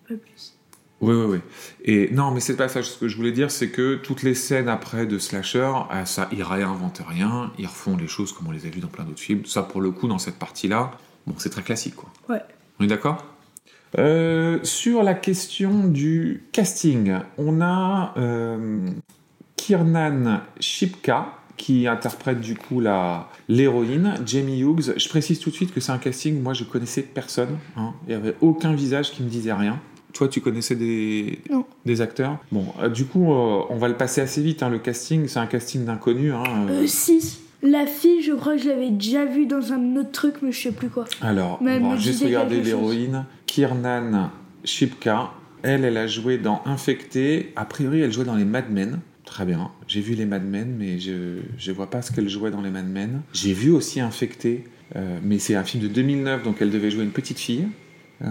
Pas 0.08 0.14
plus. 0.14 0.54
Oui, 1.00 1.14
oui, 1.14 1.24
oui. 1.28 1.38
Et 1.84 2.10
non, 2.12 2.30
mais 2.30 2.40
c'est 2.40 2.56
pas 2.56 2.68
ça. 2.68 2.82
Ce 2.82 2.96
que 2.98 3.08
je 3.08 3.16
voulais 3.16 3.32
dire, 3.32 3.50
c'est 3.50 3.68
que 3.68 3.96
toutes 3.96 4.22
les 4.22 4.34
scènes 4.34 4.68
après 4.68 5.06
de 5.06 5.18
slasher, 5.18 5.70
ah, 5.90 6.06
ça, 6.06 6.28
ils 6.32 6.42
réinventent 6.42 7.02
rien, 7.06 7.52
ils 7.58 7.66
refont 7.66 7.96
les 7.96 8.06
choses 8.06 8.32
comme 8.32 8.46
on 8.46 8.52
les 8.52 8.64
a 8.66 8.70
vues 8.70 8.80
dans 8.80 8.88
plein 8.88 9.04
d'autres 9.04 9.20
films. 9.20 9.44
Ça, 9.44 9.62
pour 9.62 9.80
le 9.82 9.90
coup, 9.90 10.08
dans 10.08 10.18
cette 10.18 10.38
partie-là, 10.38 10.92
bon, 11.26 11.34
c'est 11.38 11.50
très 11.50 11.62
classique, 11.62 11.96
quoi. 11.96 12.10
Ouais. 12.28 12.42
On 12.80 12.84
est 12.84 12.88
d'accord? 12.88 13.24
Euh, 13.98 14.58
Sur 14.62 15.02
la 15.02 15.14
question 15.14 15.86
du 15.88 16.44
casting, 16.52 17.18
on 17.38 17.60
a 17.60 18.14
euh, 18.16 18.86
Kiernan 19.56 20.40
Shipka 20.58 21.32
qui 21.56 21.86
interprète 21.86 22.40
du 22.40 22.54
coup 22.56 22.80
la 22.80 23.28
l'héroïne, 23.48 24.14
Jamie 24.26 24.60
Hughes. 24.60 24.94
Je 24.96 25.08
précise 25.08 25.38
tout 25.38 25.50
de 25.50 25.54
suite 25.54 25.72
que 25.72 25.80
c'est 25.80 25.92
un 25.92 25.98
casting, 25.98 26.42
moi 26.42 26.52
je 26.52 26.64
connaissais 26.64 27.02
personne. 27.02 27.56
hein. 27.76 27.92
Il 28.06 28.10
n'y 28.10 28.14
avait 28.14 28.34
aucun 28.40 28.72
visage 28.74 29.10
qui 29.12 29.22
me 29.22 29.28
disait 29.28 29.52
rien. 29.52 29.80
Toi, 30.12 30.28
tu 30.28 30.40
connaissais 30.40 30.76
des, 30.76 31.40
Non. 31.50 31.64
des 31.84 32.00
acteurs? 32.00 32.38
Bon, 32.52 32.66
euh, 32.80 32.88
du 32.88 33.04
coup, 33.04 33.32
euh, 33.32 33.62
on 33.68 33.76
va 33.78 33.88
le 33.88 33.96
passer 33.96 34.20
assez 34.20 34.42
vite. 34.42 34.62
hein. 34.62 34.68
Le 34.68 34.78
casting, 34.78 35.26
c'est 35.26 35.40
un 35.40 35.46
casting 35.46 35.84
d'inconnus. 35.84 36.32
hein, 36.34 36.44
euh. 36.68 36.82
Euh, 36.82 36.86
6. 36.86 37.40
La 37.62 37.84
fille, 37.86 38.22
je 38.22 38.32
crois 38.32 38.56
que 38.56 38.62
je 38.62 38.68
l'avais 38.68 38.90
déjà 38.90 39.24
vue 39.24 39.46
dans 39.46 39.72
un 39.72 39.96
autre 39.96 40.12
truc, 40.12 40.34
mais 40.42 40.52
je 40.52 40.60
sais 40.60 40.72
plus 40.72 40.88
quoi. 40.88 41.06
Alors, 41.20 41.58
Mais 41.62 41.80
on 41.82 41.90
va 41.90 41.96
juste 41.96 42.22
regarder 42.22 42.60
l'héroïne. 42.60 43.24
Kiernan 43.46 44.30
Shipka. 44.64 45.30
Elle, 45.62 45.84
elle 45.84 45.96
a 45.96 46.06
joué 46.06 46.36
dans 46.38 46.60
Infecté. 46.66 47.52
A 47.56 47.64
priori, 47.64 48.00
elle 48.00 48.12
jouait 48.12 48.24
dans 48.26 48.36
les 48.36 48.44
Mad 48.44 48.70
Men. 48.70 49.00
Très 49.24 49.44
bien. 49.46 49.70
J'ai 49.88 50.00
vu 50.00 50.14
les 50.14 50.26
Mad 50.26 50.44
Men, 50.44 50.76
mais 50.78 50.98
je 50.98 51.38
je 51.58 51.72
vois 51.72 51.88
pas 51.90 52.02
ce 52.02 52.12
qu'elle 52.12 52.28
jouait 52.28 52.50
dans 52.50 52.60
les 52.60 52.70
Mad 52.70 52.86
Men. 52.88 53.22
J'ai 53.32 53.52
vu 53.54 53.70
aussi 53.70 54.00
Infecté, 54.00 54.64
euh, 54.96 55.18
mais 55.22 55.38
c'est 55.38 55.54
un 55.54 55.64
film 55.64 55.82
de 55.82 55.88
2009, 55.88 56.42
donc 56.42 56.56
elle 56.60 56.70
devait 56.70 56.90
jouer 56.90 57.04
une 57.04 57.10
petite 57.10 57.38
fille. 57.38 57.66
Euh, 58.22 58.26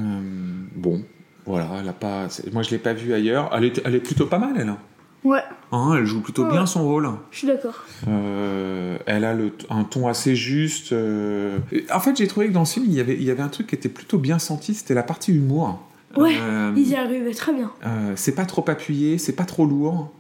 bon, 0.76 1.04
voilà. 1.46 1.68
Elle 1.82 1.90
a 1.90 1.94
pas. 1.94 2.28
Moi, 2.52 2.62
je 2.64 2.70
l'ai 2.72 2.78
pas 2.78 2.94
vue 2.94 3.14
ailleurs. 3.14 3.50
Elle 3.54 3.66
est, 3.66 3.82
elle 3.86 3.96
est 3.96 4.00
plutôt 4.00 4.28
pas 4.28 4.38
mal, 4.40 4.54
elle. 4.58 4.70
hein. 4.70 4.78
Ouais, 5.24 5.40
Hein, 5.72 5.96
elle 5.98 6.06
joue 6.06 6.22
plutôt 6.22 6.44
Ouais. 6.44 6.52
bien 6.52 6.66
son 6.66 6.84
rôle. 6.84 7.10
je 7.32 7.38
suis 7.40 7.48
d'accord. 7.48 7.86
Euh, 8.10 8.98
elle 9.06 9.24
a 9.24 9.34
le, 9.34 9.52
un 9.70 9.86
ton 9.86 10.08
assez 10.08 10.36
juste. 10.36 10.94
En 10.94 12.00
fait, 12.02 12.16
j'ai 12.18 12.28
trouvé 12.28 12.48
que 12.48 12.52
dans 12.54 12.66
ce 12.66 12.74
film, 12.76 12.86
il 12.88 12.94
y, 12.94 13.00
avait, 13.00 13.16
il 13.16 13.24
y 13.24 13.32
avait 13.32 13.42
un 13.42 13.48
truc 13.48 13.68
qui 13.68 13.76
était 13.76 13.90
plutôt 13.90 14.18
bien 14.20 14.38
senti, 14.38 14.74
c'était 14.74 14.94
la 14.94 15.02
partie 15.04 15.32
humour. 15.34 15.82
Ouais, 16.18 16.36
Ils 16.76 16.90
y 16.90 16.96
arrivaient 16.96 17.34
très 17.34 17.54
bien. 17.54 17.72
c'est 18.16 18.36
pas 18.36 18.46
trop 18.46 18.64
appuyé, 18.70 19.18
c'est 19.18 19.34
pas 19.36 19.46
trop 19.46 19.66
lourd. 19.66 20.12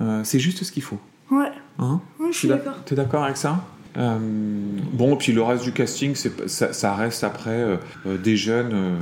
Euh, 0.00 0.22
c'est 0.24 0.38
juste 0.40 0.64
ce 0.64 0.72
qu'il 0.72 0.82
faut. 0.82 0.98
Ouais, 1.30 1.50
Hein 1.78 2.00
ouais 2.20 2.32
je 2.32 2.38
suis 2.38 2.48
d'ac- 2.48 2.64
d'accord. 2.64 2.84
T'es 2.84 2.94
d'accord 2.94 3.24
avec 3.24 3.36
ça 3.36 3.64
Euh, 3.96 4.18
Bon, 4.92 5.16
puis 5.16 5.32
le 5.32 5.42
reste 5.42 5.64
du 5.64 5.72
casting, 5.72 6.14
ça, 6.46 6.72
ça 6.72 6.94
reste 6.94 7.24
après 7.24 7.50
euh, 8.06 8.18
des 8.18 8.36
jeunes. 8.36 8.70
euh, 8.72 8.96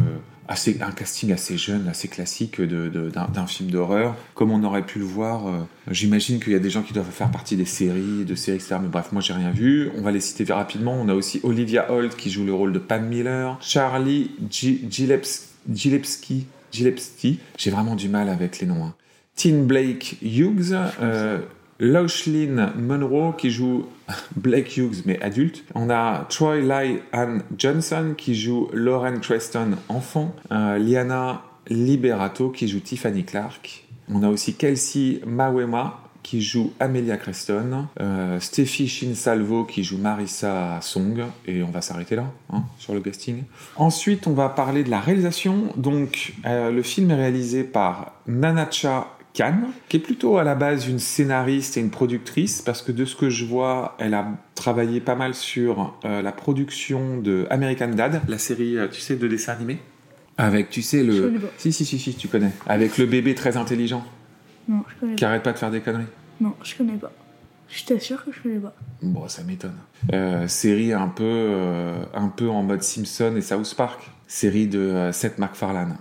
Assez, 0.53 0.79
un 0.83 0.91
casting 0.91 1.31
assez 1.33 1.57
jeune, 1.57 1.87
assez 1.87 2.09
classique 2.09 2.61
d'un 2.61 3.47
film 3.47 3.71
d'horreur, 3.71 4.17
comme 4.35 4.51
on 4.51 4.65
aurait 4.65 4.85
pu 4.85 4.99
le 4.99 5.05
voir. 5.05 5.43
J'imagine 5.89 6.41
qu'il 6.41 6.53
y 6.53 6.57
a 6.57 6.59
des 6.59 6.71
gens 6.71 6.83
qui 6.83 6.93
doivent 6.93 7.09
faire 7.09 7.31
partie 7.31 7.55
des 7.57 7.65
séries, 7.65 8.25
de 8.25 8.35
séries, 8.35 8.57
etc. 8.57 8.79
Mais 8.83 8.89
bref, 8.89 9.13
moi 9.13 9.23
j'ai 9.23 9.33
rien 9.33 9.53
vu. 9.53 9.93
On 9.97 10.03
va 10.03 10.11
les 10.11 10.19
citer 10.19 10.53
rapidement. 10.53 10.99
On 11.01 11.09
a 11.09 11.15
aussi 11.15 11.39
Olivia 11.45 11.93
Holt 11.93 12.17
qui 12.17 12.31
joue 12.31 12.45
le 12.45 12.53
rôle 12.53 12.73
de 12.73 12.81
Pam 12.81 13.07
Miller, 13.07 13.59
Charlie 13.61 14.33
Gi- 14.51 14.85
Gileps- 14.91 15.51
Gilepsky, 15.73 16.49
Gilepsky. 16.73 17.39
J'ai 17.57 17.71
vraiment 17.71 17.95
du 17.95 18.09
mal 18.09 18.29
avec 18.29 18.59
les 18.59 18.67
noms. 18.67 18.87
hein. 18.87 18.95
Tin 19.41 19.63
Blake 19.63 20.19
Hughes, 20.21 20.77
euh, 21.01 21.39
Lochlyn 21.79 22.75
Monroe 22.77 23.35
qui 23.39 23.51
joue 23.51 23.87
Blake 24.37 24.77
Hughes 24.77 25.03
mais 25.07 25.19
adulte. 25.23 25.65
On 25.75 25.89
a 25.89 26.27
Troy 26.29 26.61
Ly 26.61 26.99
Ann 27.13 27.43
Johnson 27.57 28.13
qui 28.19 28.35
joue 28.35 28.69
Lauren 28.75 29.19
Creston 29.19 29.79
enfant. 29.89 30.35
Euh, 30.53 30.77
Liana 30.77 31.41
Liberato 31.69 32.51
qui 32.51 32.69
joue 32.69 32.81
Tiffany 32.81 33.25
Clark. 33.25 33.87
On 34.13 34.23
a 34.23 34.29
aussi 34.29 34.57
Kelsey 34.57 35.23
Mawema 35.27 36.03
qui 36.23 36.43
joue 36.43 36.75
Amelia 36.79 37.17
Creston, 37.17 37.87
euh, 37.99 38.39
Steffi 38.41 38.89
Shinsalvo 38.89 39.65
qui 39.65 39.85
joue 39.85 39.97
Marissa 39.97 40.79
Song, 40.83 41.25
et 41.47 41.63
on 41.63 41.71
va 41.71 41.81
s'arrêter 41.81 42.15
là, 42.15 42.27
hein, 42.53 42.65
sur 42.77 42.93
le 42.93 43.01
casting. 43.01 43.45
Ensuite, 43.77 44.27
on 44.27 44.35
va 44.35 44.51
parler 44.51 44.85
de 44.85 44.91
la 44.91 45.01
réalisation. 45.01 45.73
Donc, 45.79 46.35
euh, 46.45 46.71
le 46.71 46.83
film 46.83 47.11
est 47.11 47.15
réalisé 47.15 47.65
par 47.65 48.13
Nanacha 48.27 49.07
Khan, 49.35 49.55
qui 49.89 49.97
est 49.99 50.01
plutôt 50.01 50.39
à 50.39 50.45
la 50.45 50.55
base 50.55 50.89
une 50.89 50.99
scénariste 50.99 51.77
et 51.77 51.81
une 51.81 51.91
productrice, 51.91 52.63
parce 52.63 52.83
que 52.83 52.93
de 52.93 53.05
ce 53.05 53.15
que 53.17 53.31
je 53.31 53.45
vois, 53.45 53.97
elle 53.99 54.15
a 54.15 54.27
travaillé 54.55 55.01
pas 55.01 55.15
mal 55.15 55.35
sur 55.35 55.95
euh, 56.05 56.21
la 56.23 56.33
production 56.33 57.19
de 57.19 57.47
American 57.51 57.89
Dad, 57.89 58.23
la 58.29 58.39
série, 58.39 58.77
euh, 58.77 58.89
tu 58.89 59.01
sais, 59.01 59.17
de 59.17 59.29
dessin 59.29 59.53
animé. 59.53 59.79
Avec, 60.39 60.71
tu 60.71 60.83
sais, 60.83 61.05
Je 61.05 61.11
le... 61.11 61.23
connais 61.23 61.39
pas. 61.39 61.49
Si, 61.59 61.73
si, 61.73 61.85
si, 61.85 61.99
si, 61.99 62.15
tu 62.15 62.29
connais. 62.29 62.51
Avec 62.67 62.99
le 62.99 63.07
bébé 63.07 63.35
très 63.35 63.57
intelligent, 63.57 64.05
Non, 64.69 64.83
je 64.89 65.01
connais 65.01 65.15
qui 65.15 65.21
pas. 65.25 65.29
arrête 65.29 65.43
pas 65.43 65.53
de 65.53 65.59
faire 65.59 65.71
des 65.71 65.81
conneries. 65.81 66.05
Non, 66.41 66.55
je 66.63 66.75
connais 66.77 66.97
pas. 66.97 67.13
Je 67.69 67.85
t'assure 67.85 68.25
que 68.25 68.33
je 68.33 68.41
connais 68.43 68.59
pas. 68.59 68.75
Bon, 69.03 69.29
ça 69.29 69.45
m'étonne. 69.45 69.77
Euh, 70.13 70.49
série 70.49 70.93
un 70.93 71.07
peu, 71.09 71.23
euh, 71.25 72.03
un 72.15 72.29
peu 72.29 72.49
en 72.49 72.63
mode 72.65 72.83
Simpson 72.83 73.35
et 73.37 73.43
South 73.43 73.75
Park. 73.77 74.11
Série 74.27 74.67
de 74.67 74.81
euh, 74.81 75.13
Seth 75.13 75.39
MacFarlane. 75.39 75.97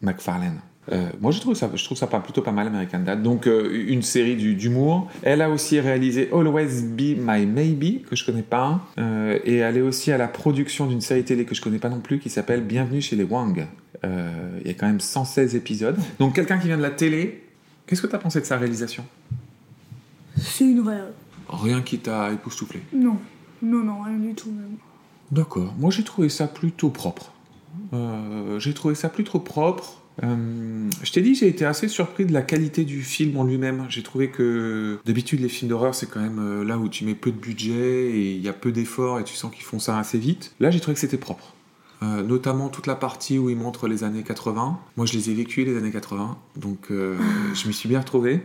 MacFarlane. 0.00 0.58
Euh, 0.90 1.10
moi, 1.20 1.30
je 1.30 1.40
trouve 1.40 1.54
ça, 1.54 1.70
je 1.72 1.84
trouve 1.84 1.96
ça 1.96 2.08
pas, 2.08 2.18
plutôt 2.20 2.42
pas 2.42 2.50
mal, 2.50 2.66
American 2.66 3.00
Dad. 3.00 3.22
Donc, 3.22 3.46
euh, 3.46 3.70
une 3.88 4.02
série 4.02 4.36
d'humour. 4.36 5.10
Elle 5.22 5.40
a 5.42 5.50
aussi 5.50 5.78
réalisé 5.78 6.28
Always 6.32 6.82
Be 6.82 7.16
My 7.18 7.46
Maybe, 7.46 8.04
que 8.04 8.16
je 8.16 8.24
connais 8.24 8.42
pas. 8.42 8.80
Euh, 8.98 9.38
et 9.44 9.56
elle 9.56 9.76
est 9.76 9.82
aussi 9.82 10.10
à 10.10 10.18
la 10.18 10.28
production 10.28 10.86
d'une 10.86 11.00
série 11.00 11.24
télé 11.24 11.44
que 11.44 11.54
je 11.54 11.60
connais 11.60 11.78
pas 11.78 11.88
non 11.88 12.00
plus, 12.00 12.18
qui 12.18 12.30
s'appelle 12.30 12.62
Bienvenue 12.62 13.00
chez 13.00 13.16
les 13.16 13.24
Wang. 13.24 13.66
Il 14.04 14.66
y 14.66 14.70
a 14.70 14.74
quand 14.74 14.86
même 14.86 15.00
116 15.00 15.54
épisodes. 15.54 15.96
Donc, 16.18 16.34
quelqu'un 16.34 16.58
qui 16.58 16.66
vient 16.66 16.76
de 16.76 16.82
la 16.82 16.90
télé, 16.90 17.44
qu'est-ce 17.86 18.02
que 18.02 18.08
tu 18.08 18.16
as 18.16 18.18
pensé 18.18 18.40
de 18.40 18.44
sa 18.44 18.56
réalisation? 18.56 19.04
C'est 20.36 20.64
une 20.64 20.80
réelle. 20.80 21.12
Rien 21.48 21.82
qui 21.82 21.98
t'a 21.98 22.32
époustouflé? 22.32 22.80
Non, 22.92 23.18
non, 23.62 23.84
non, 23.84 24.02
rien 24.02 24.18
du 24.18 24.34
tout 24.34 24.50
même. 24.50 24.76
D'accord. 25.30 25.72
Moi, 25.78 25.92
j'ai 25.92 26.02
trouvé 26.02 26.28
ça 26.28 26.48
plutôt 26.48 26.88
propre. 26.88 27.32
J'ai 28.58 28.74
trouvé 28.74 28.96
ça 28.96 29.08
plutôt 29.08 29.38
propre. 29.38 30.01
Euh, 30.22 30.90
je 31.02 31.12
t'ai 31.12 31.22
dit, 31.22 31.34
j'ai 31.34 31.48
été 31.48 31.64
assez 31.64 31.88
surpris 31.88 32.26
de 32.26 32.32
la 32.32 32.42
qualité 32.42 32.84
du 32.84 33.02
film 33.02 33.36
en 33.36 33.44
lui-même. 33.44 33.86
J'ai 33.88 34.02
trouvé 34.02 34.28
que 34.28 34.98
d'habitude, 35.04 35.40
les 35.40 35.48
films 35.48 35.70
d'horreur, 35.70 35.94
c'est 35.94 36.08
quand 36.08 36.20
même 36.20 36.38
euh, 36.38 36.64
là 36.64 36.78
où 36.78 36.88
tu 36.88 37.04
mets 37.04 37.14
peu 37.14 37.30
de 37.30 37.38
budget 37.38 38.10
et 38.10 38.32
il 38.32 38.42
y 38.42 38.48
a 38.48 38.52
peu 38.52 38.72
d'efforts 38.72 39.20
et 39.20 39.24
tu 39.24 39.34
sens 39.34 39.52
qu'ils 39.52 39.64
font 39.64 39.78
ça 39.78 39.98
assez 39.98 40.18
vite. 40.18 40.54
Là, 40.60 40.70
j'ai 40.70 40.80
trouvé 40.80 40.94
que 40.94 41.00
c'était 41.00 41.16
propre. 41.16 41.54
Euh, 42.02 42.22
notamment 42.22 42.68
toute 42.68 42.88
la 42.88 42.96
partie 42.96 43.38
où 43.38 43.48
ils 43.48 43.56
montrent 43.56 43.86
les 43.86 44.04
années 44.04 44.24
80. 44.24 44.78
Moi, 44.96 45.06
je 45.06 45.12
les 45.14 45.30
ai 45.30 45.34
vécues, 45.34 45.64
les 45.64 45.76
années 45.76 45.92
80. 45.92 46.36
Donc, 46.56 46.90
euh, 46.90 47.16
je 47.54 47.68
m'y 47.68 47.74
suis 47.74 47.88
bien 47.88 48.00
retrouvé. 48.00 48.42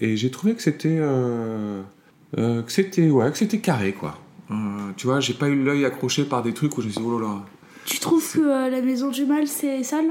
Et 0.00 0.16
j'ai 0.16 0.30
trouvé 0.30 0.54
que 0.54 0.62
c'était... 0.62 1.00
que 2.36 2.64
c'était 2.66 3.10
ouais, 3.10 3.30
que 3.30 3.38
c'était 3.38 3.58
carré, 3.58 3.92
quoi. 3.92 4.18
Tu 4.96 5.06
vois, 5.06 5.20
j'ai 5.20 5.34
pas 5.34 5.48
eu 5.48 5.62
l'œil 5.62 5.84
accroché 5.84 6.24
par 6.24 6.42
des 6.42 6.52
trucs 6.52 6.76
où 6.76 6.80
je 6.82 6.86
me 6.88 6.92
suis 6.92 7.00
dit, 7.00 7.06
oh 7.06 7.20
là 7.20 7.26
là. 7.28 7.46
Tu 7.88 7.98
trouves 8.00 8.32
que 8.32 8.40
euh, 8.40 8.68
la 8.70 8.82
maison 8.82 9.08
du 9.10 9.24
mal 9.24 9.46
c'est 9.48 9.82
sale? 9.82 10.06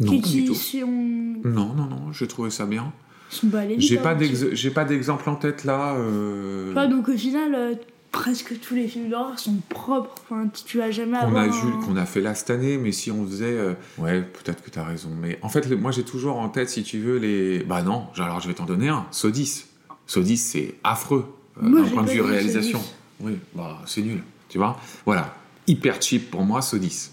Non, 0.00 0.12
Qui 0.12 0.20
pas 0.20 0.28
du 0.28 0.44
tout. 0.44 0.54
sont, 0.54 0.86
Non, 0.86 1.74
non, 1.74 1.86
non, 1.86 2.12
j'ai 2.12 2.28
trouvé 2.28 2.50
ça 2.50 2.64
bien. 2.66 2.92
sont 3.30 3.48
balayés 3.48 3.80
J'ai 3.80 3.96
pas, 3.98 4.16
j'ai 4.52 4.70
d'exemple 4.84 5.28
en 5.28 5.34
tête 5.34 5.64
là. 5.64 5.94
euh, 5.96 6.72
donc 6.86 7.08
au 7.08 7.16
final, 7.16 7.54
euh, 7.56 7.74
presque 8.12 8.60
tous 8.60 8.74
les 8.76 8.86
films 8.86 9.08
d'horreur 9.10 9.36
sont 9.38 9.56
propres. 9.68 10.14
Enfin, 10.30 10.46
tu- 10.64 10.78
vas 10.78 10.92
jamais 10.92 11.18
qu'on 11.18 11.26
avoir. 11.26 11.42
a 11.42 11.48
vu, 11.48 11.72
un- 11.74 11.84
qu'on 11.84 11.96
a 11.96 12.06
fait 12.06 12.20
là 12.20 12.36
cette 12.36 12.50
année, 12.50 12.78
mais 12.78 12.92
si 12.92 13.10
on 13.10 13.26
faisait. 13.26 13.46
euh, 13.46 13.74
Ouais, 13.98 14.22
peut-être 14.22 14.62
que 14.62 14.70
t'as 14.70 14.84
raison. 14.84 15.08
Mais 15.20 15.38
en 15.42 15.48
fait, 15.48 15.68
le- 15.68 15.76
moi 15.76 15.90
j'ai 15.90 16.04
toujours 16.04 16.36
en 16.38 16.48
tête, 16.48 16.70
si 16.70 16.84
tu 16.84 17.00
veux, 17.00 17.18
les. 17.18 17.64
Bah 17.64 17.82
non, 17.82 18.06
alors 18.16 18.38
je 18.40 18.46
vais 18.46 18.54
t'en 18.54 18.64
donner 18.66 18.88
un. 18.88 19.06
Sodis. 19.10 19.64
Sodis, 20.06 20.36
c'est 20.36 20.74
affreux 20.84 21.26
euh, 21.60 21.68
d'un 21.68 21.88
point 21.90 22.04
de 22.04 22.08
vue 22.10 22.20
vu 22.20 22.20
réalisation. 22.22 22.80
Oui, 23.20 23.32
bah 23.56 23.80
c'est 23.86 24.02
nul. 24.02 24.22
Tu 24.48 24.58
vois? 24.58 24.78
Voilà. 25.04 25.34
Hyper 25.68 26.00
cheap 26.02 26.30
pour 26.30 26.42
moi, 26.44 26.62
Sodis. 26.62 27.10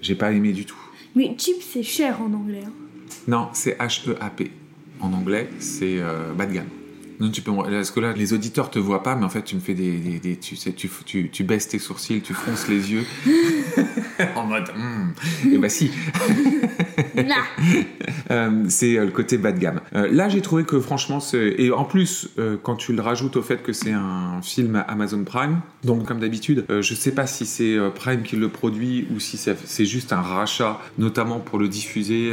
J'ai 0.00 0.14
pas 0.14 0.32
aimé 0.32 0.52
du 0.52 0.64
tout. 0.64 0.78
Mais 1.14 1.34
cheap, 1.38 1.56
c'est 1.60 1.82
cher 1.82 2.20
en 2.22 2.32
anglais. 2.32 2.62
hein. 2.66 2.72
Non, 3.28 3.48
c'est 3.52 3.76
H-E-A-P. 3.78 4.50
En 5.00 5.12
anglais, 5.12 5.50
c'est 5.58 5.98
euh, 5.98 6.32
bas 6.32 6.46
de 6.46 6.52
gamme. 6.54 6.68
Non, 7.18 7.30
tu 7.30 7.40
peux, 7.42 7.52
parce 7.52 7.90
que 7.90 8.00
là, 8.00 8.12
les 8.12 8.32
auditeurs 8.34 8.70
te 8.70 8.78
voient 8.78 9.02
pas, 9.02 9.16
mais 9.16 9.24
en 9.24 9.28
fait, 9.30 9.42
tu 9.42 9.54
me 9.56 9.60
fais 9.60 9.74
des, 9.74 9.96
des- 9.98 10.18
des- 10.20 10.36
tu 10.36 10.54
sais, 10.54 10.72
tu, 10.72 10.90
tu, 11.06 11.30
tu 11.30 11.44
baisses 11.44 11.68
tes 11.68 11.78
sourcils, 11.78 12.20
tu 12.20 12.34
fronces 12.34 12.68
les 12.68 12.92
yeux, 12.92 13.04
en 14.36 14.44
mode, 14.46 14.68
hmm. 14.76 15.52
et 15.52 15.58
bah 15.58 15.68
si, 15.70 15.90
Nah. 16.28 16.68
Euh, 18.30 18.64
c'est 18.68 18.98
euh, 18.98 19.04
le 19.04 19.12
côté 19.12 19.38
bas 19.38 19.52
de 19.52 19.58
gamme. 19.58 19.80
Euh, 19.94 20.08
là, 20.10 20.28
j'ai 20.28 20.40
trouvé 20.40 20.64
que 20.64 20.80
franchement, 20.80 21.20
et 21.32 21.70
en 21.70 21.84
plus, 21.84 22.30
quand 22.62 22.74
tu 22.74 22.92
le 22.92 23.00
rajoutes 23.00 23.36
au 23.36 23.42
fait 23.42 23.62
que 23.62 23.72
c'est 23.72 23.92
un 23.92 24.40
film 24.42 24.82
Amazon 24.88 25.22
Prime, 25.22 25.60
donc 25.84 26.06
comme 26.06 26.18
d'habitude, 26.18 26.64
je 26.68 26.94
sais 26.94 27.12
pas 27.12 27.26
si 27.26 27.46
c'est 27.46 27.78
Prime 27.94 28.22
qui 28.22 28.36
le 28.36 28.48
produit 28.48 29.06
ou 29.14 29.20
si 29.20 29.36
c'est 29.36 29.84
juste 29.84 30.12
un 30.12 30.20
rachat, 30.20 30.80
notamment 30.98 31.38
pour 31.38 31.58
le 31.58 31.68
diffuser. 31.68 32.32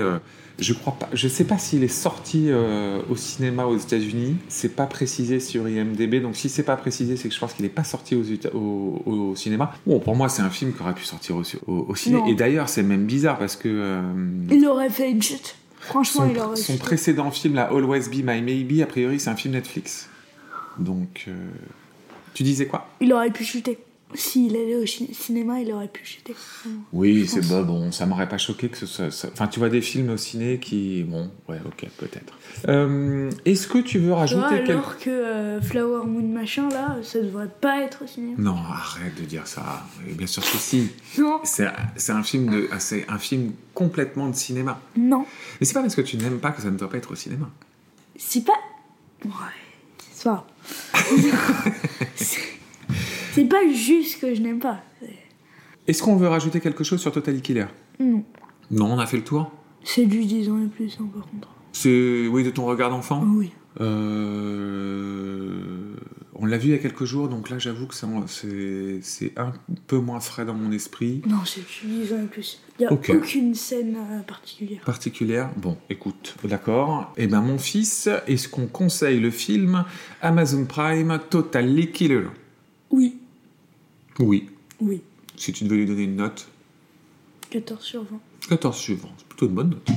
Je 0.59 0.73
crois 0.73 0.93
pas. 0.93 1.09
Je 1.13 1.27
sais 1.27 1.43
pas 1.45 1.57
s'il 1.57 1.83
est 1.83 1.87
sorti 1.87 2.45
euh, 2.49 3.01
au 3.09 3.15
cinéma 3.15 3.65
aux 3.65 3.77
États-Unis. 3.77 4.35
C'est 4.49 4.75
pas 4.75 4.85
précisé 4.85 5.39
sur 5.39 5.67
IMDb. 5.67 6.21
Donc 6.21 6.35
si 6.35 6.49
c'est 6.49 6.63
pas 6.63 6.75
précisé, 6.77 7.17
c'est 7.17 7.27
que 7.27 7.33
je 7.33 7.39
pense 7.39 7.53
qu'il 7.53 7.65
est 7.65 7.69
pas 7.69 7.83
sorti 7.83 8.15
aux 8.15 8.23
au, 8.53 9.01
au 9.05 9.35
cinéma. 9.35 9.73
Bon, 9.85 9.99
pour 9.99 10.15
moi, 10.15 10.29
c'est 10.29 10.41
un 10.41 10.49
film 10.49 10.73
qui 10.73 10.81
aurait 10.81 10.93
pu 10.93 11.05
sortir 11.05 11.35
au, 11.35 11.43
au, 11.67 11.85
au 11.89 11.95
ciné. 11.95 12.17
Non. 12.17 12.27
Et 12.27 12.35
d'ailleurs, 12.35 12.69
c'est 12.69 12.83
même 12.83 13.05
bizarre 13.05 13.39
parce 13.39 13.55
que 13.55 13.67
euh, 13.67 14.01
Il 14.51 14.65
aurait 14.67 14.89
fait 14.89 15.09
une 15.11 15.21
chute. 15.21 15.55
Franchement, 15.79 16.25
son, 16.25 16.31
il 16.31 16.39
aurait 16.39 16.55
son 16.55 16.77
précédent 16.77 17.29
film, 17.29 17.55
la 17.55 17.63
Always 17.63 18.07
Be 18.09 18.23
My 18.23 18.41
Maybe, 18.41 18.81
a 18.81 18.85
priori, 18.85 19.19
c'est 19.19 19.29
un 19.29 19.35
film 19.35 19.53
Netflix. 19.53 20.07
Donc, 20.77 21.25
euh, 21.27 21.33
tu 22.33 22.43
disais 22.43 22.67
quoi? 22.67 22.87
Il 23.01 23.11
aurait 23.11 23.31
pu 23.31 23.43
chuter. 23.43 23.77
S'il 24.15 24.55
allait 24.55 24.75
au 24.75 24.85
cinéma, 24.85 25.59
il 25.61 25.71
aurait 25.73 25.87
pu 25.87 26.05
chuter. 26.05 26.35
Oui, 26.91 27.25
c'est 27.27 27.47
bah, 27.49 27.63
bon, 27.63 27.91
ça 27.91 28.05
m'aurait 28.05 28.29
pas 28.29 28.37
choqué 28.37 28.69
que 28.69 28.77
ce 28.77 28.85
soit. 28.85 29.09
ça- 29.09 29.29
Enfin, 29.33 29.47
tu 29.47 29.57
vois 29.57 29.69
des 29.69 29.81
films 29.81 30.11
au 30.11 30.17
ciné 30.17 30.59
qui. 30.59 31.01
Bon, 31.03 31.31
ouais, 31.49 31.59
ok, 31.65 31.87
peut-être. 31.97 32.33
Euh, 32.67 33.31
Est-ce 33.45 33.67
que 33.67 33.79
tu 33.79 33.97
veux 33.97 34.13
rajouter 34.13 34.57
quelque 34.57 34.69
alors 34.71 34.99
que 34.99 35.09
euh, 35.09 35.61
Flower 35.61 36.05
Moon 36.05 36.27
machin 36.31 36.69
là, 36.69 36.97
ça 37.01 37.21
devrait 37.21 37.49
pas 37.59 37.81
être 37.81 38.03
au 38.03 38.07
cinéma. 38.07 38.35
Non, 38.37 38.55
arrête 38.55 39.19
de 39.19 39.25
dire 39.25 39.47
ça. 39.47 39.83
Et 40.07 40.13
bien 40.13 40.27
sûr 40.27 40.43
que 40.43 40.57
si. 40.57 40.91
Non, 41.17 41.39
C'est 41.43 41.65
un 42.11 42.21
film 42.23 42.51
de, 42.51 42.69
un 43.07 43.17
film 43.17 43.53
complètement 43.73 44.29
de 44.29 44.35
cinéma. 44.35 44.79
non. 44.95 45.25
Mais 45.59 45.65
c'est 45.65 45.73
pas 45.73 45.81
parce 45.81 45.95
que 45.95 46.01
tu 46.01 46.17
n'aimes 46.17 46.39
pas 46.39 46.51
que 46.51 46.61
ça 46.61 46.69
ne 46.69 46.77
doit 46.77 46.89
pas 46.89 46.97
être 46.97 47.11
au 47.11 47.15
cinéma. 47.15 47.49
C'est 48.15 48.45
pas. 48.45 48.53
Ouais, 49.25 49.31
c'est 50.13 50.25
pas. 50.25 50.45
c'est 53.33 53.45
pas 53.45 53.67
juste 53.71 54.19
que 54.21 54.33
je 54.35 54.41
n'aime 54.41 54.59
pas. 54.59 54.81
Est-ce 55.87 56.01
qu'on 56.01 56.15
veut 56.15 56.27
rajouter 56.29 56.59
quelque 56.61 56.83
chose 56.83 57.01
sur 57.01 57.11
Totally 57.11 57.41
Killer? 57.41 57.65
Non. 57.99 58.23
Non, 58.71 58.85
on 58.93 58.99
a 58.99 59.05
fait 59.05 59.17
le 59.17 59.23
tour? 59.23 59.51
C'est 59.83 60.05
du 60.05 60.23
10 60.23 60.49
ans 60.49 60.61
et 60.63 60.67
plus, 60.67 60.97
hein, 61.01 61.09
par 61.13 61.25
contre. 61.29 61.49
C'est 61.73 62.27
oui 62.27 62.43
de 62.43 62.49
ton 62.51 62.65
regard 62.65 62.89
d'enfant? 62.89 63.23
Oui. 63.35 63.51
Euh, 64.63 65.95
on 66.35 66.45
l'a 66.45 66.57
vu 66.57 66.69
il 66.69 66.71
y 66.71 66.75
a 66.75 66.77
quelques 66.77 67.05
jours, 67.05 67.27
donc 67.29 67.49
là 67.49 67.57
j'avoue 67.59 67.87
que 67.87 67.95
c'est- 67.95 68.05
c'est 68.27 68.99
c'est 69.01 69.33
un 69.39 69.51
peu 69.87 69.97
moins 69.97 70.19
frais 70.19 70.45
dans 70.45 70.53
mon 70.53 70.71
esprit. 70.71 71.21
Non, 71.27 71.37
c'est 71.45 71.61
du 71.61 71.87
10 72.03 72.13
ans 72.13 72.19
et 72.23 72.27
plus. 72.27 72.61
Il 72.79 72.83
y 72.83 72.85
a 72.85 72.93
aucune 72.93 73.53
scène 73.55 73.95
euh, 73.97 74.19
particulière. 74.21 74.81
Particulière. 74.85 75.49
Bon, 75.57 75.77
écoute, 75.89 76.35
d'accord. 76.43 77.13
Eh 77.17 77.27
ben 77.27 77.41
mon 77.41 77.57
fils, 77.57 78.09
est-ce 78.27 78.47
qu'on 78.47 78.67
conseille 78.67 79.19
le 79.19 79.31
film 79.31 79.83
Amazon 80.21 80.65
Prime 80.65 81.19
Totally 81.29 81.91
Killer? 81.91 82.27
Oui. 84.19 84.49
Oui. 84.81 85.01
Si 85.35 85.51
tu 85.53 85.63
devais 85.63 85.77
lui 85.77 85.85
donner 85.85 86.03
une 86.03 86.15
note, 86.17 86.47
14 87.49 87.83
sur 87.83 88.03
20. 88.03 88.19
14 88.49 88.75
suivant, 88.75 89.09
c'est 89.17 89.27
plutôt 89.27 89.45
une 89.45 89.53
bonne 89.53 89.69
note. 89.69 89.87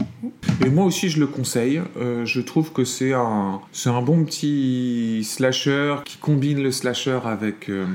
Et 0.65 0.69
moi 0.71 0.85
aussi 0.85 1.09
je 1.09 1.19
le 1.19 1.27
conseille, 1.27 1.81
Euh, 1.97 2.25
je 2.25 2.41
trouve 2.41 2.73
que 2.73 2.85
c'est 2.85 3.13
un, 3.13 3.61
c'est 3.73 3.89
un 3.89 4.03
bon 4.03 4.25
petit 4.25 5.25
slasher 5.25 5.97
qui 6.05 6.19
combine 6.19 6.63
le 6.63 6.71
slasher 6.71 7.19
avec 7.25 7.69
euh, 7.69 7.87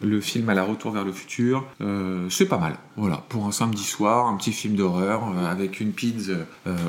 le 0.00 0.20
film 0.20 0.48
à 0.48 0.54
la 0.54 0.62
retour 0.64 0.92
vers 0.92 1.04
le 1.04 1.12
futur. 1.12 1.66
Euh, 1.80 2.28
c'est 2.30 2.46
pas 2.46 2.58
mal, 2.58 2.76
voilà, 2.96 3.24
pour 3.28 3.46
un 3.46 3.52
samedi 3.52 3.82
soir, 3.84 4.26
un 4.26 4.36
petit 4.36 4.52
film 4.52 4.74
d'horreur 4.76 5.22
avec 5.48 5.80
une 5.80 5.92
pizza 5.92 6.32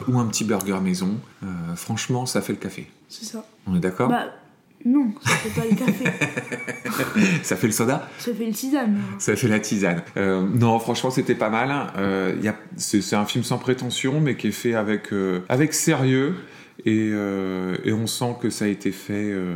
ou 0.07 0.19
un 0.19 0.25
petit 0.27 0.43
burger 0.45 0.79
maison. 0.81 1.17
Franchement, 1.75 2.25
ça 2.25 2.41
fait 2.41 2.53
le 2.53 2.59
café. 2.59 2.87
C'est 3.09 3.25
ça. 3.25 3.45
On 3.67 3.75
est 3.75 3.79
d'accord? 3.79 4.09
Bah, 4.09 4.27
non, 4.85 5.13
ça 5.23 5.31
fait 5.35 5.59
pas 5.61 5.67
le 5.69 5.75
café. 5.75 6.05
Ça 7.43 7.55
fait 7.55 7.67
le 7.67 7.73
soda 7.73 8.07
ça 8.19 8.33
fait 8.33 8.45
le 8.45 8.51
tisane. 8.51 8.97
Ça 9.19 9.35
fait 9.35 9.47
la 9.47 9.59
tisane. 9.59 10.03
Euh, 10.17 10.45
non, 10.53 10.77
franchement, 10.79 11.09
c'était 11.11 11.35
pas 11.35 11.49
mal. 11.49 11.91
Euh, 11.97 12.35
y 12.41 12.47
a, 12.47 12.55
c'est, 12.77 13.15
un 13.15 13.25
film 13.25 13.43
sans 13.43 13.57
prétention, 13.57 14.19
mais 14.21 14.35
qui 14.35 14.47
est 14.47 14.51
fait 14.51 14.73
avec, 14.75 15.11
euh, 15.13 15.39
avec 15.49 15.73
sérieux. 15.73 16.35
Et, 16.85 17.09
euh, 17.11 17.77
et 17.83 17.93
on 17.93 18.07
sent 18.07 18.35
que 18.41 18.49
ça 18.49 18.65
a 18.65 18.67
été 18.67 18.91
fait. 18.91 19.13
euh, 19.31 19.55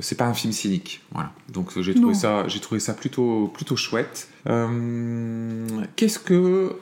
c'est 0.00 0.16
pas 0.16 0.26
un 0.26 0.34
film 0.34 0.52
cynique. 0.52 1.02
Voilà. 1.12 1.32
Donc 1.52 1.70
euh, 1.76 1.82
j'ai 1.82 1.94
trouvé 1.94 2.12
Non. 2.12 2.18
ça, 2.18 2.44
j'ai 2.48 2.60
trouvé 2.60 2.80
ça 2.80 2.94
plutôt, 2.94 3.48
plutôt 3.48 3.76
chouette. 3.76 4.28
Euh, 4.48 5.66
qu'est-ce 5.96 6.18
que 6.18 6.72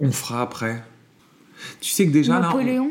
on 0.00 0.12
fera 0.12 0.42
après? 0.42 0.82
Tu 1.80 1.90
sais 1.90 2.06
que 2.06 2.12
déjà 2.12 2.34
là, 2.34 2.38
on- 2.38 2.42
Napoléon? 2.42 2.90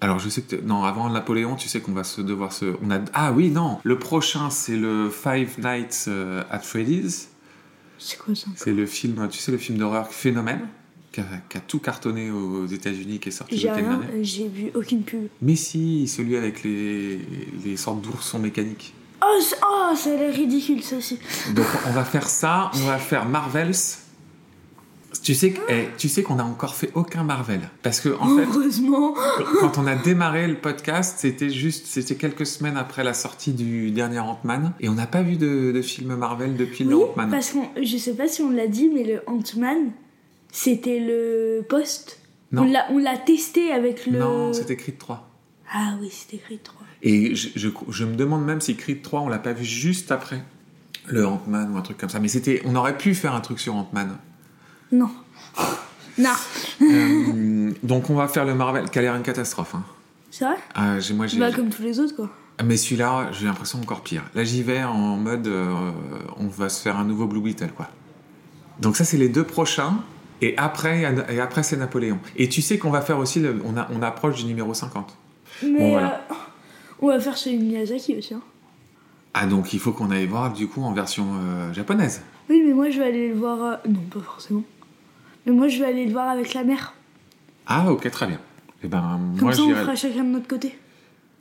Alors 0.00 0.18
je 0.18 0.28
sais 0.28 0.42
que 0.42 0.56
non 0.56 0.84
avant 0.84 1.10
Napoléon 1.10 1.56
tu 1.56 1.68
sais 1.68 1.80
qu'on 1.80 1.92
va 1.92 2.04
se 2.04 2.20
devoir 2.20 2.52
se 2.52 2.76
on 2.82 2.90
a 2.90 3.00
ah 3.14 3.32
oui 3.32 3.50
non 3.50 3.78
le 3.82 3.98
prochain 3.98 4.50
c'est 4.50 4.76
le 4.76 5.10
Five 5.10 5.58
Nights 5.58 6.04
euh, 6.08 6.42
at 6.50 6.60
Freddy's 6.60 7.28
C'est 7.98 8.18
quoi 8.18 8.34
ça 8.34 8.46
c'est 8.56 8.72
le 8.72 8.86
film 8.86 9.28
tu 9.30 9.38
sais 9.38 9.52
le 9.52 9.58
film 9.58 9.78
d'horreur 9.78 10.08
Phénomène 10.12 10.68
qui 11.10 11.20
a, 11.20 11.60
tout 11.66 11.80
cartonné 11.80 12.30
aux 12.30 12.66
États-Unis 12.66 13.18
qui 13.18 13.30
est 13.30 13.32
sorti 13.32 13.56
rien, 13.56 13.74
dernier 13.74 14.22
j'ai 14.22 14.46
vu 14.46 14.70
aucune 14.74 15.02
pub. 15.02 15.26
mais 15.42 15.56
si 15.56 16.06
celui 16.06 16.36
avec 16.36 16.62
les, 16.62 17.18
les 17.64 17.76
sortes 17.76 18.02
d'oursons 18.02 18.38
mécaniques 18.38 18.94
Oh, 19.20 19.40
oh, 19.62 19.96
ça 19.96 20.12
a 20.12 20.16
l'air 20.16 20.32
ridicule 20.32 20.80
ça 20.82 20.96
aussi. 20.96 21.18
donc 21.54 21.66
on 21.88 21.90
va 21.90 22.04
faire 22.04 22.28
ça 22.28 22.70
on 22.74 22.86
va 22.86 22.98
faire 22.98 23.24
Marvels 23.24 23.74
tu 25.22 25.34
sais 25.34 25.50
que- 25.52 25.60
eh, 25.70 25.88
tu 25.96 26.08
sais 26.08 26.22
qu'on 26.22 26.38
a 26.38 26.42
encore 26.44 26.74
fait 26.74 26.90
aucun 26.94 27.22
Marvel 27.24 27.60
parce 27.82 28.00
que 28.00 28.10
en 28.20 28.36
fait 28.36 28.42
Heureusement. 28.44 29.14
quand 29.60 29.78
on 29.78 29.86
a 29.86 29.94
démarré 29.94 30.46
le 30.46 30.56
podcast, 30.56 31.16
c'était 31.18 31.50
juste, 31.50 31.86
c'était 31.86 32.14
quelques 32.16 32.46
semaines 32.46 32.76
après 32.76 33.04
la 33.04 33.14
sortie 33.14 33.52
du 33.52 33.90
dernier 33.90 34.18
Ant-Man, 34.20 34.72
et 34.80 34.88
on 34.88 34.94
n'a 34.94 35.06
pas 35.06 35.22
vu 35.22 35.36
de, 35.36 35.72
de 35.72 35.82
film 35.82 36.14
Marvel 36.16 36.56
depuis 36.56 36.84
le 36.84 36.94
Oui, 36.94 37.04
Ant-Man. 37.04 37.30
parce 37.30 37.50
que 37.52 37.58
je 37.82 37.96
sais 37.96 38.14
pas 38.14 38.28
si 38.28 38.42
on 38.42 38.50
l'a 38.50 38.66
dit, 38.66 38.88
mais 38.92 39.04
le 39.04 39.20
Ant-Man, 39.26 39.92
c'était 40.52 41.00
le 41.00 41.62
post 41.68 42.20
Non. 42.52 42.62
On 42.62 42.70
l'a- 42.72 42.86
On 42.90 42.98
l'a 42.98 43.16
testé 43.18 43.72
avec 43.72 44.06
le. 44.06 44.18
Non, 44.18 44.52
c'était 44.52 44.76
Creed 44.76 44.98
3. 44.98 45.28
Ah 45.72 45.96
oui, 46.00 46.10
c'était 46.10 46.38
Creed 46.42 46.62
3. 46.62 46.80
Et 47.02 47.34
je, 47.34 47.48
je- 47.56 47.68
je 47.90 48.04
me 48.04 48.14
demande 48.14 48.44
même 48.44 48.60
si 48.60 48.74
Creed 48.76 49.02
3, 49.02 49.20
on 49.20 49.28
l'a 49.28 49.38
pas 49.38 49.52
vu 49.52 49.64
juste 49.64 50.10
après 50.12 50.42
le 51.06 51.26
Ant-Man 51.26 51.72
ou 51.72 51.76
un 51.78 51.82
truc 51.82 51.96
comme 51.98 52.08
ça. 52.08 52.20
Mais 52.20 52.28
c'était, 52.28 52.60
on 52.64 52.74
aurait 52.74 52.96
pu 52.98 53.14
faire 53.14 53.34
un 53.34 53.40
truc 53.40 53.60
sur 53.60 53.74
Ant-Man. 53.76 54.16
Non. 54.92 55.10
non. 56.18 56.30
Euh, 56.82 57.72
donc 57.82 58.10
on 58.10 58.14
va 58.14 58.28
faire 58.28 58.44
le 58.44 58.54
Marvel, 58.54 58.88
qui 58.90 58.98
a 58.98 59.02
l'air 59.02 59.14
une 59.16 59.22
catastrophe. 59.22 59.74
hein. 59.74 59.82
C'est 60.30 60.44
vrai? 60.44 60.56
Ah, 60.74 60.96
moi, 61.14 61.26
j'ai, 61.26 61.38
Bah, 61.38 61.52
comme 61.52 61.70
tous 61.70 61.82
les 61.82 61.98
autres, 62.00 62.14
quoi. 62.14 62.28
Mais 62.64 62.76
celui-là, 62.76 63.30
j'ai 63.32 63.46
l'impression 63.46 63.80
encore 63.80 64.02
pire. 64.02 64.24
Là, 64.34 64.44
j'y 64.44 64.62
vais 64.62 64.82
en 64.82 65.16
mode, 65.16 65.46
euh, 65.46 65.90
on 66.38 66.48
va 66.48 66.68
se 66.68 66.82
faire 66.82 66.96
un 66.98 67.04
nouveau 67.04 67.26
Blue 67.26 67.40
Beetle, 67.40 67.70
quoi. 67.76 67.88
Donc 68.80 68.96
ça, 68.96 69.04
c'est 69.04 69.16
les 69.16 69.28
deux 69.28 69.44
prochains. 69.44 69.98
Et 70.40 70.54
après, 70.56 71.02
et 71.30 71.40
après 71.40 71.64
c'est 71.64 71.76
Napoléon. 71.76 72.18
Et 72.36 72.48
tu 72.48 72.62
sais 72.62 72.78
qu'on 72.78 72.90
va 72.90 73.00
faire 73.00 73.18
aussi, 73.18 73.40
le- 73.40 73.60
on, 73.64 73.76
a, 73.76 73.88
on 73.92 74.02
approche 74.02 74.36
du 74.36 74.44
numéro 74.44 74.72
50. 74.72 75.16
Mais 75.64 75.78
Bon, 75.80 75.90
voilà. 75.92 76.20
euh, 76.30 76.34
on 77.00 77.08
va 77.08 77.18
faire 77.18 77.36
celui 77.36 77.58
de 77.58 77.64
Miyazaki 77.64 78.16
aussi. 78.16 78.34
Hein. 78.34 78.40
Ah, 79.34 79.46
donc 79.46 79.72
il 79.72 79.80
faut 79.80 79.90
qu'on 79.92 80.12
aille 80.12 80.26
voir, 80.26 80.52
du 80.52 80.68
coup, 80.68 80.82
en 80.82 80.92
version 80.92 81.26
euh, 81.42 81.72
japonaise. 81.72 82.22
Oui, 82.48 82.62
mais 82.64 82.72
moi 82.72 82.88
je 82.90 82.98
vais 82.98 83.06
aller 83.06 83.28
le 83.30 83.34
voir. 83.34 83.62
euh, 83.62 83.76
Non, 83.88 84.00
pas 84.12 84.20
forcément. 84.20 84.62
Mais 85.48 85.54
moi 85.54 85.68
je 85.68 85.78
vais 85.78 85.86
aller 85.86 86.04
le 86.04 86.12
voir 86.12 86.28
avec 86.28 86.52
la 86.54 86.62
mère. 86.62 86.92
Ah, 87.66 87.90
ok, 87.90 88.10
très 88.10 88.26
bien. 88.26 88.38
Et 88.82 88.88
ben, 88.88 89.18
Comme 89.38 89.48
moi, 89.48 89.52
ça, 89.52 89.62
on 89.62 89.66
j'irai. 89.66 89.80
fera 89.80 89.94
chacun 89.96 90.24
de 90.24 90.28
notre 90.28 90.46
côté. 90.46 90.78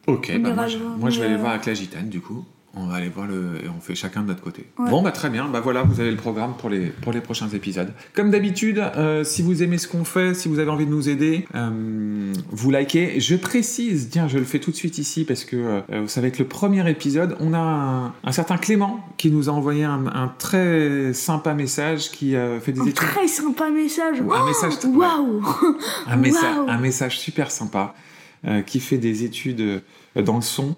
Ok, 0.07 0.31
On 0.33 0.39
bah, 0.39 0.49
ira 0.49 0.55
moi, 0.55 0.65
le 0.65 0.71
je, 0.71 0.77
voir, 0.77 0.97
moi, 0.97 1.09
je 1.09 1.15
vais 1.15 1.21
mais, 1.21 1.25
aller 1.27 1.35
euh, 1.35 1.41
voir 1.41 1.51
avec 1.53 1.65
la 1.65 1.73
gitane, 1.73 2.09
du 2.09 2.21
coup. 2.21 2.45
On 2.79 2.87
va 2.87 2.95
aller 2.95 3.09
voir 3.09 3.27
le. 3.27 3.55
Et 3.63 3.69
on 3.75 3.79
fait 3.81 3.95
chacun 3.95 4.21
de 4.21 4.27
notre 4.27 4.41
côté. 4.41 4.65
Ouais. 4.77 4.89
Bon, 4.89 5.01
bah 5.01 5.11
très 5.11 5.29
bien. 5.29 5.47
Bah 5.47 5.59
voilà, 5.61 5.83
vous 5.83 5.99
avez 5.99 6.11
le 6.11 6.17
programme 6.17 6.53
pour 6.57 6.69
les, 6.69 6.87
pour 6.87 7.11
les 7.11 7.21
prochains 7.21 7.49
épisodes. 7.49 7.91
Comme 8.13 8.29
d'habitude, 8.31 8.79
euh, 8.79 9.23
si 9.23 9.41
vous 9.41 9.63
aimez 9.63 9.77
ce 9.77 9.87
qu'on 9.87 10.03
fait, 10.03 10.33
si 10.33 10.47
vous 10.47 10.59
avez 10.59 10.69
envie 10.69 10.85
de 10.85 10.91
nous 10.91 11.09
aider, 11.09 11.47
euh, 11.55 12.33
vous 12.51 12.71
likez. 12.71 13.19
Je 13.19 13.35
précise, 13.35 14.09
tiens, 14.11 14.27
je 14.27 14.37
le 14.37 14.43
fais 14.45 14.59
tout 14.59 14.71
de 14.71 14.75
suite 14.75 14.97
ici 14.97 15.25
parce 15.25 15.43
que 15.45 15.81
euh, 15.91 16.07
ça 16.07 16.21
va 16.21 16.27
être 16.27 16.39
le 16.39 16.45
premier 16.45 16.87
épisode. 16.89 17.35
On 17.39 17.53
a 17.53 17.57
un, 17.59 18.05
un 18.23 18.31
certain 18.31 18.57
Clément 18.57 18.99
qui 19.17 19.31
nous 19.31 19.49
a 19.49 19.51
envoyé 19.53 19.83
un, 19.83 20.05
un 20.07 20.27
très 20.37 21.13
sympa 21.13 21.53
message 21.53 22.11
qui 22.11 22.35
euh, 22.35 22.59
fait 22.59 22.71
des 22.73 22.81
Un 22.81 22.83
études. 22.83 22.95
très 22.95 23.27
sympa 23.27 23.69
message. 23.69 24.17
Un 24.21 24.45
message 24.45 24.73
Waouh 24.85 25.43
un, 26.07 26.17
messa- 26.17 26.41
Waouh. 26.57 26.69
un 26.69 26.77
message 26.77 27.17
super 27.19 27.51
sympa 27.51 27.95
euh, 28.45 28.61
qui 28.61 28.79
fait 28.79 28.97
des 28.97 29.23
études 29.23 29.61
euh, 29.61 30.21
dans 30.21 30.35
le 30.35 30.41
son 30.41 30.75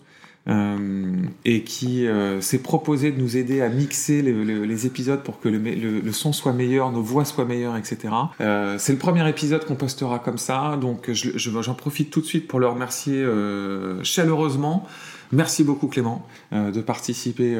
euh, 0.50 1.14
et 1.46 1.64
qui 1.64 2.08
euh, 2.08 2.42
s'est 2.42 2.58
proposé 2.60 3.12
de 3.12 3.22
nous 3.22 3.38
aider 3.38 3.62
à 3.62 3.70
mixer 3.70 4.22
les, 4.22 4.86
épisodes 4.86 5.22
pour 5.24 5.40
que 5.40 5.48
le, 5.50 6.12
son 6.12 6.34
soit 6.34 6.54
meilleur, 6.54 6.92
nos 6.92 7.02
voix 7.02 7.24
soient 7.26 7.46
meilleures, 7.46 7.78
etc. 7.78 7.98
Euh, 8.42 8.76
c'est 8.80 8.92
le 8.94 8.98
premier 8.98 9.28
épisode 9.30 9.66
qu'on 9.66 9.76
postera 9.76 10.20
comme 10.20 10.38
ça, 10.38 10.78
donc 10.82 11.12
je- 11.12 11.38
je- 11.38 11.62
j'en 11.62 11.76
profite 11.76 12.10
tout 12.10 12.22
de 12.22 12.26
suite 12.26 12.48
pour 12.48 12.60
le 12.60 12.68
remercier 12.68 13.24
chaleureusement. 14.04 14.88
Merci 15.32 15.64
beaucoup 15.64 15.88
Clément 15.88 16.26
de 16.52 16.82
participer 16.82 17.56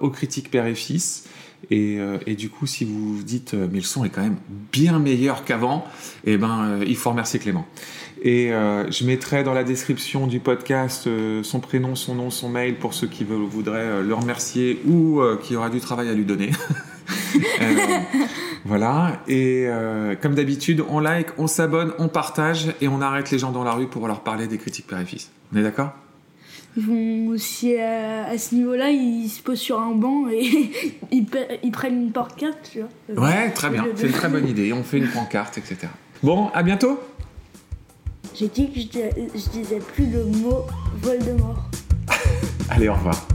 aux 0.00 0.10
critiques 0.10 0.50
père 0.50 0.66
et 0.66 0.74
fils. 0.74 1.24
Et, 1.70 1.98
euh, 1.98 2.18
et 2.26 2.34
du 2.34 2.50
coup, 2.50 2.66
si 2.66 2.84
vous 2.84 3.16
vous 3.16 3.22
dites 3.22 3.54
euh, 3.54 3.68
mais 3.70 3.78
le 3.78 3.84
son 3.84 4.04
est 4.04 4.10
quand 4.10 4.22
même 4.22 4.36
bien 4.72 4.98
meilleur 4.98 5.44
qu'avant, 5.44 5.86
eh 6.24 6.36
ben 6.36 6.64
euh, 6.64 6.84
il 6.86 6.96
faut 6.96 7.10
remercier 7.10 7.38
Clément. 7.38 7.66
Et 8.22 8.48
je 8.48 9.04
mettrai 9.04 9.44
dans 9.44 9.52
la 9.52 9.64
description 9.64 10.26
du 10.26 10.40
podcast 10.40 11.06
son 11.42 11.60
prénom, 11.60 11.94
son 11.94 12.14
nom, 12.14 12.30
son 12.30 12.48
mail 12.48 12.76
pour 12.76 12.94
ceux 12.94 13.06
qui 13.06 13.22
voudraient 13.22 14.02
le 14.02 14.14
remercier 14.14 14.80
ou 14.86 15.20
qui 15.42 15.56
aura 15.56 15.68
du 15.68 15.78
travail 15.80 16.08
à 16.08 16.14
lui 16.14 16.24
donner. 16.24 16.50
Voilà. 18.64 19.20
Et 19.28 19.68
comme 20.22 20.34
d'habitude, 20.34 20.82
on 20.88 21.00
like, 21.00 21.26
on 21.36 21.46
s'abonne, 21.46 21.92
on 21.98 22.08
partage 22.08 22.72
et 22.80 22.88
on 22.88 23.02
arrête 23.02 23.30
les 23.30 23.38
gens 23.38 23.52
dans 23.52 23.62
la 23.62 23.72
rue 23.72 23.88
pour 23.88 24.08
leur 24.08 24.20
parler 24.20 24.46
des 24.46 24.56
critiques 24.56 24.86
fils. 25.04 25.30
On 25.52 25.58
est 25.58 25.62
d'accord? 25.62 25.92
Ils 26.76 26.82
vont 26.82 27.28
aussi 27.28 27.76
à, 27.76 28.26
à 28.26 28.38
ce 28.38 28.54
niveau-là, 28.54 28.90
ils 28.90 29.28
se 29.28 29.40
posent 29.40 29.60
sur 29.60 29.78
un 29.78 29.92
banc 29.92 30.28
et 30.28 30.96
ils, 31.12 31.24
prennent 31.70 32.02
une 32.02 32.12
porte-carte, 32.12 32.70
tu 32.72 32.80
vois. 32.80 33.28
Ouais, 33.28 33.50
très 33.52 33.70
bien. 33.70 33.86
C'est 33.94 34.06
une 34.06 34.12
très 34.12 34.28
bonne 34.28 34.48
idée. 34.48 34.72
On 34.72 34.82
fait 34.82 34.98
une 34.98 35.08
pancarte, 35.08 35.58
etc. 35.58 35.88
Bon, 36.22 36.48
à 36.48 36.62
bientôt. 36.62 36.98
J'ai 38.34 38.48
dit 38.48 38.88
que 38.88 38.98
je 39.00 39.50
disais 39.50 39.78
plus 39.78 40.06
le 40.06 40.24
mot 40.24 40.66
Voldemort. 41.00 41.70
Allez, 42.70 42.88
au 42.88 42.94
revoir. 42.94 43.28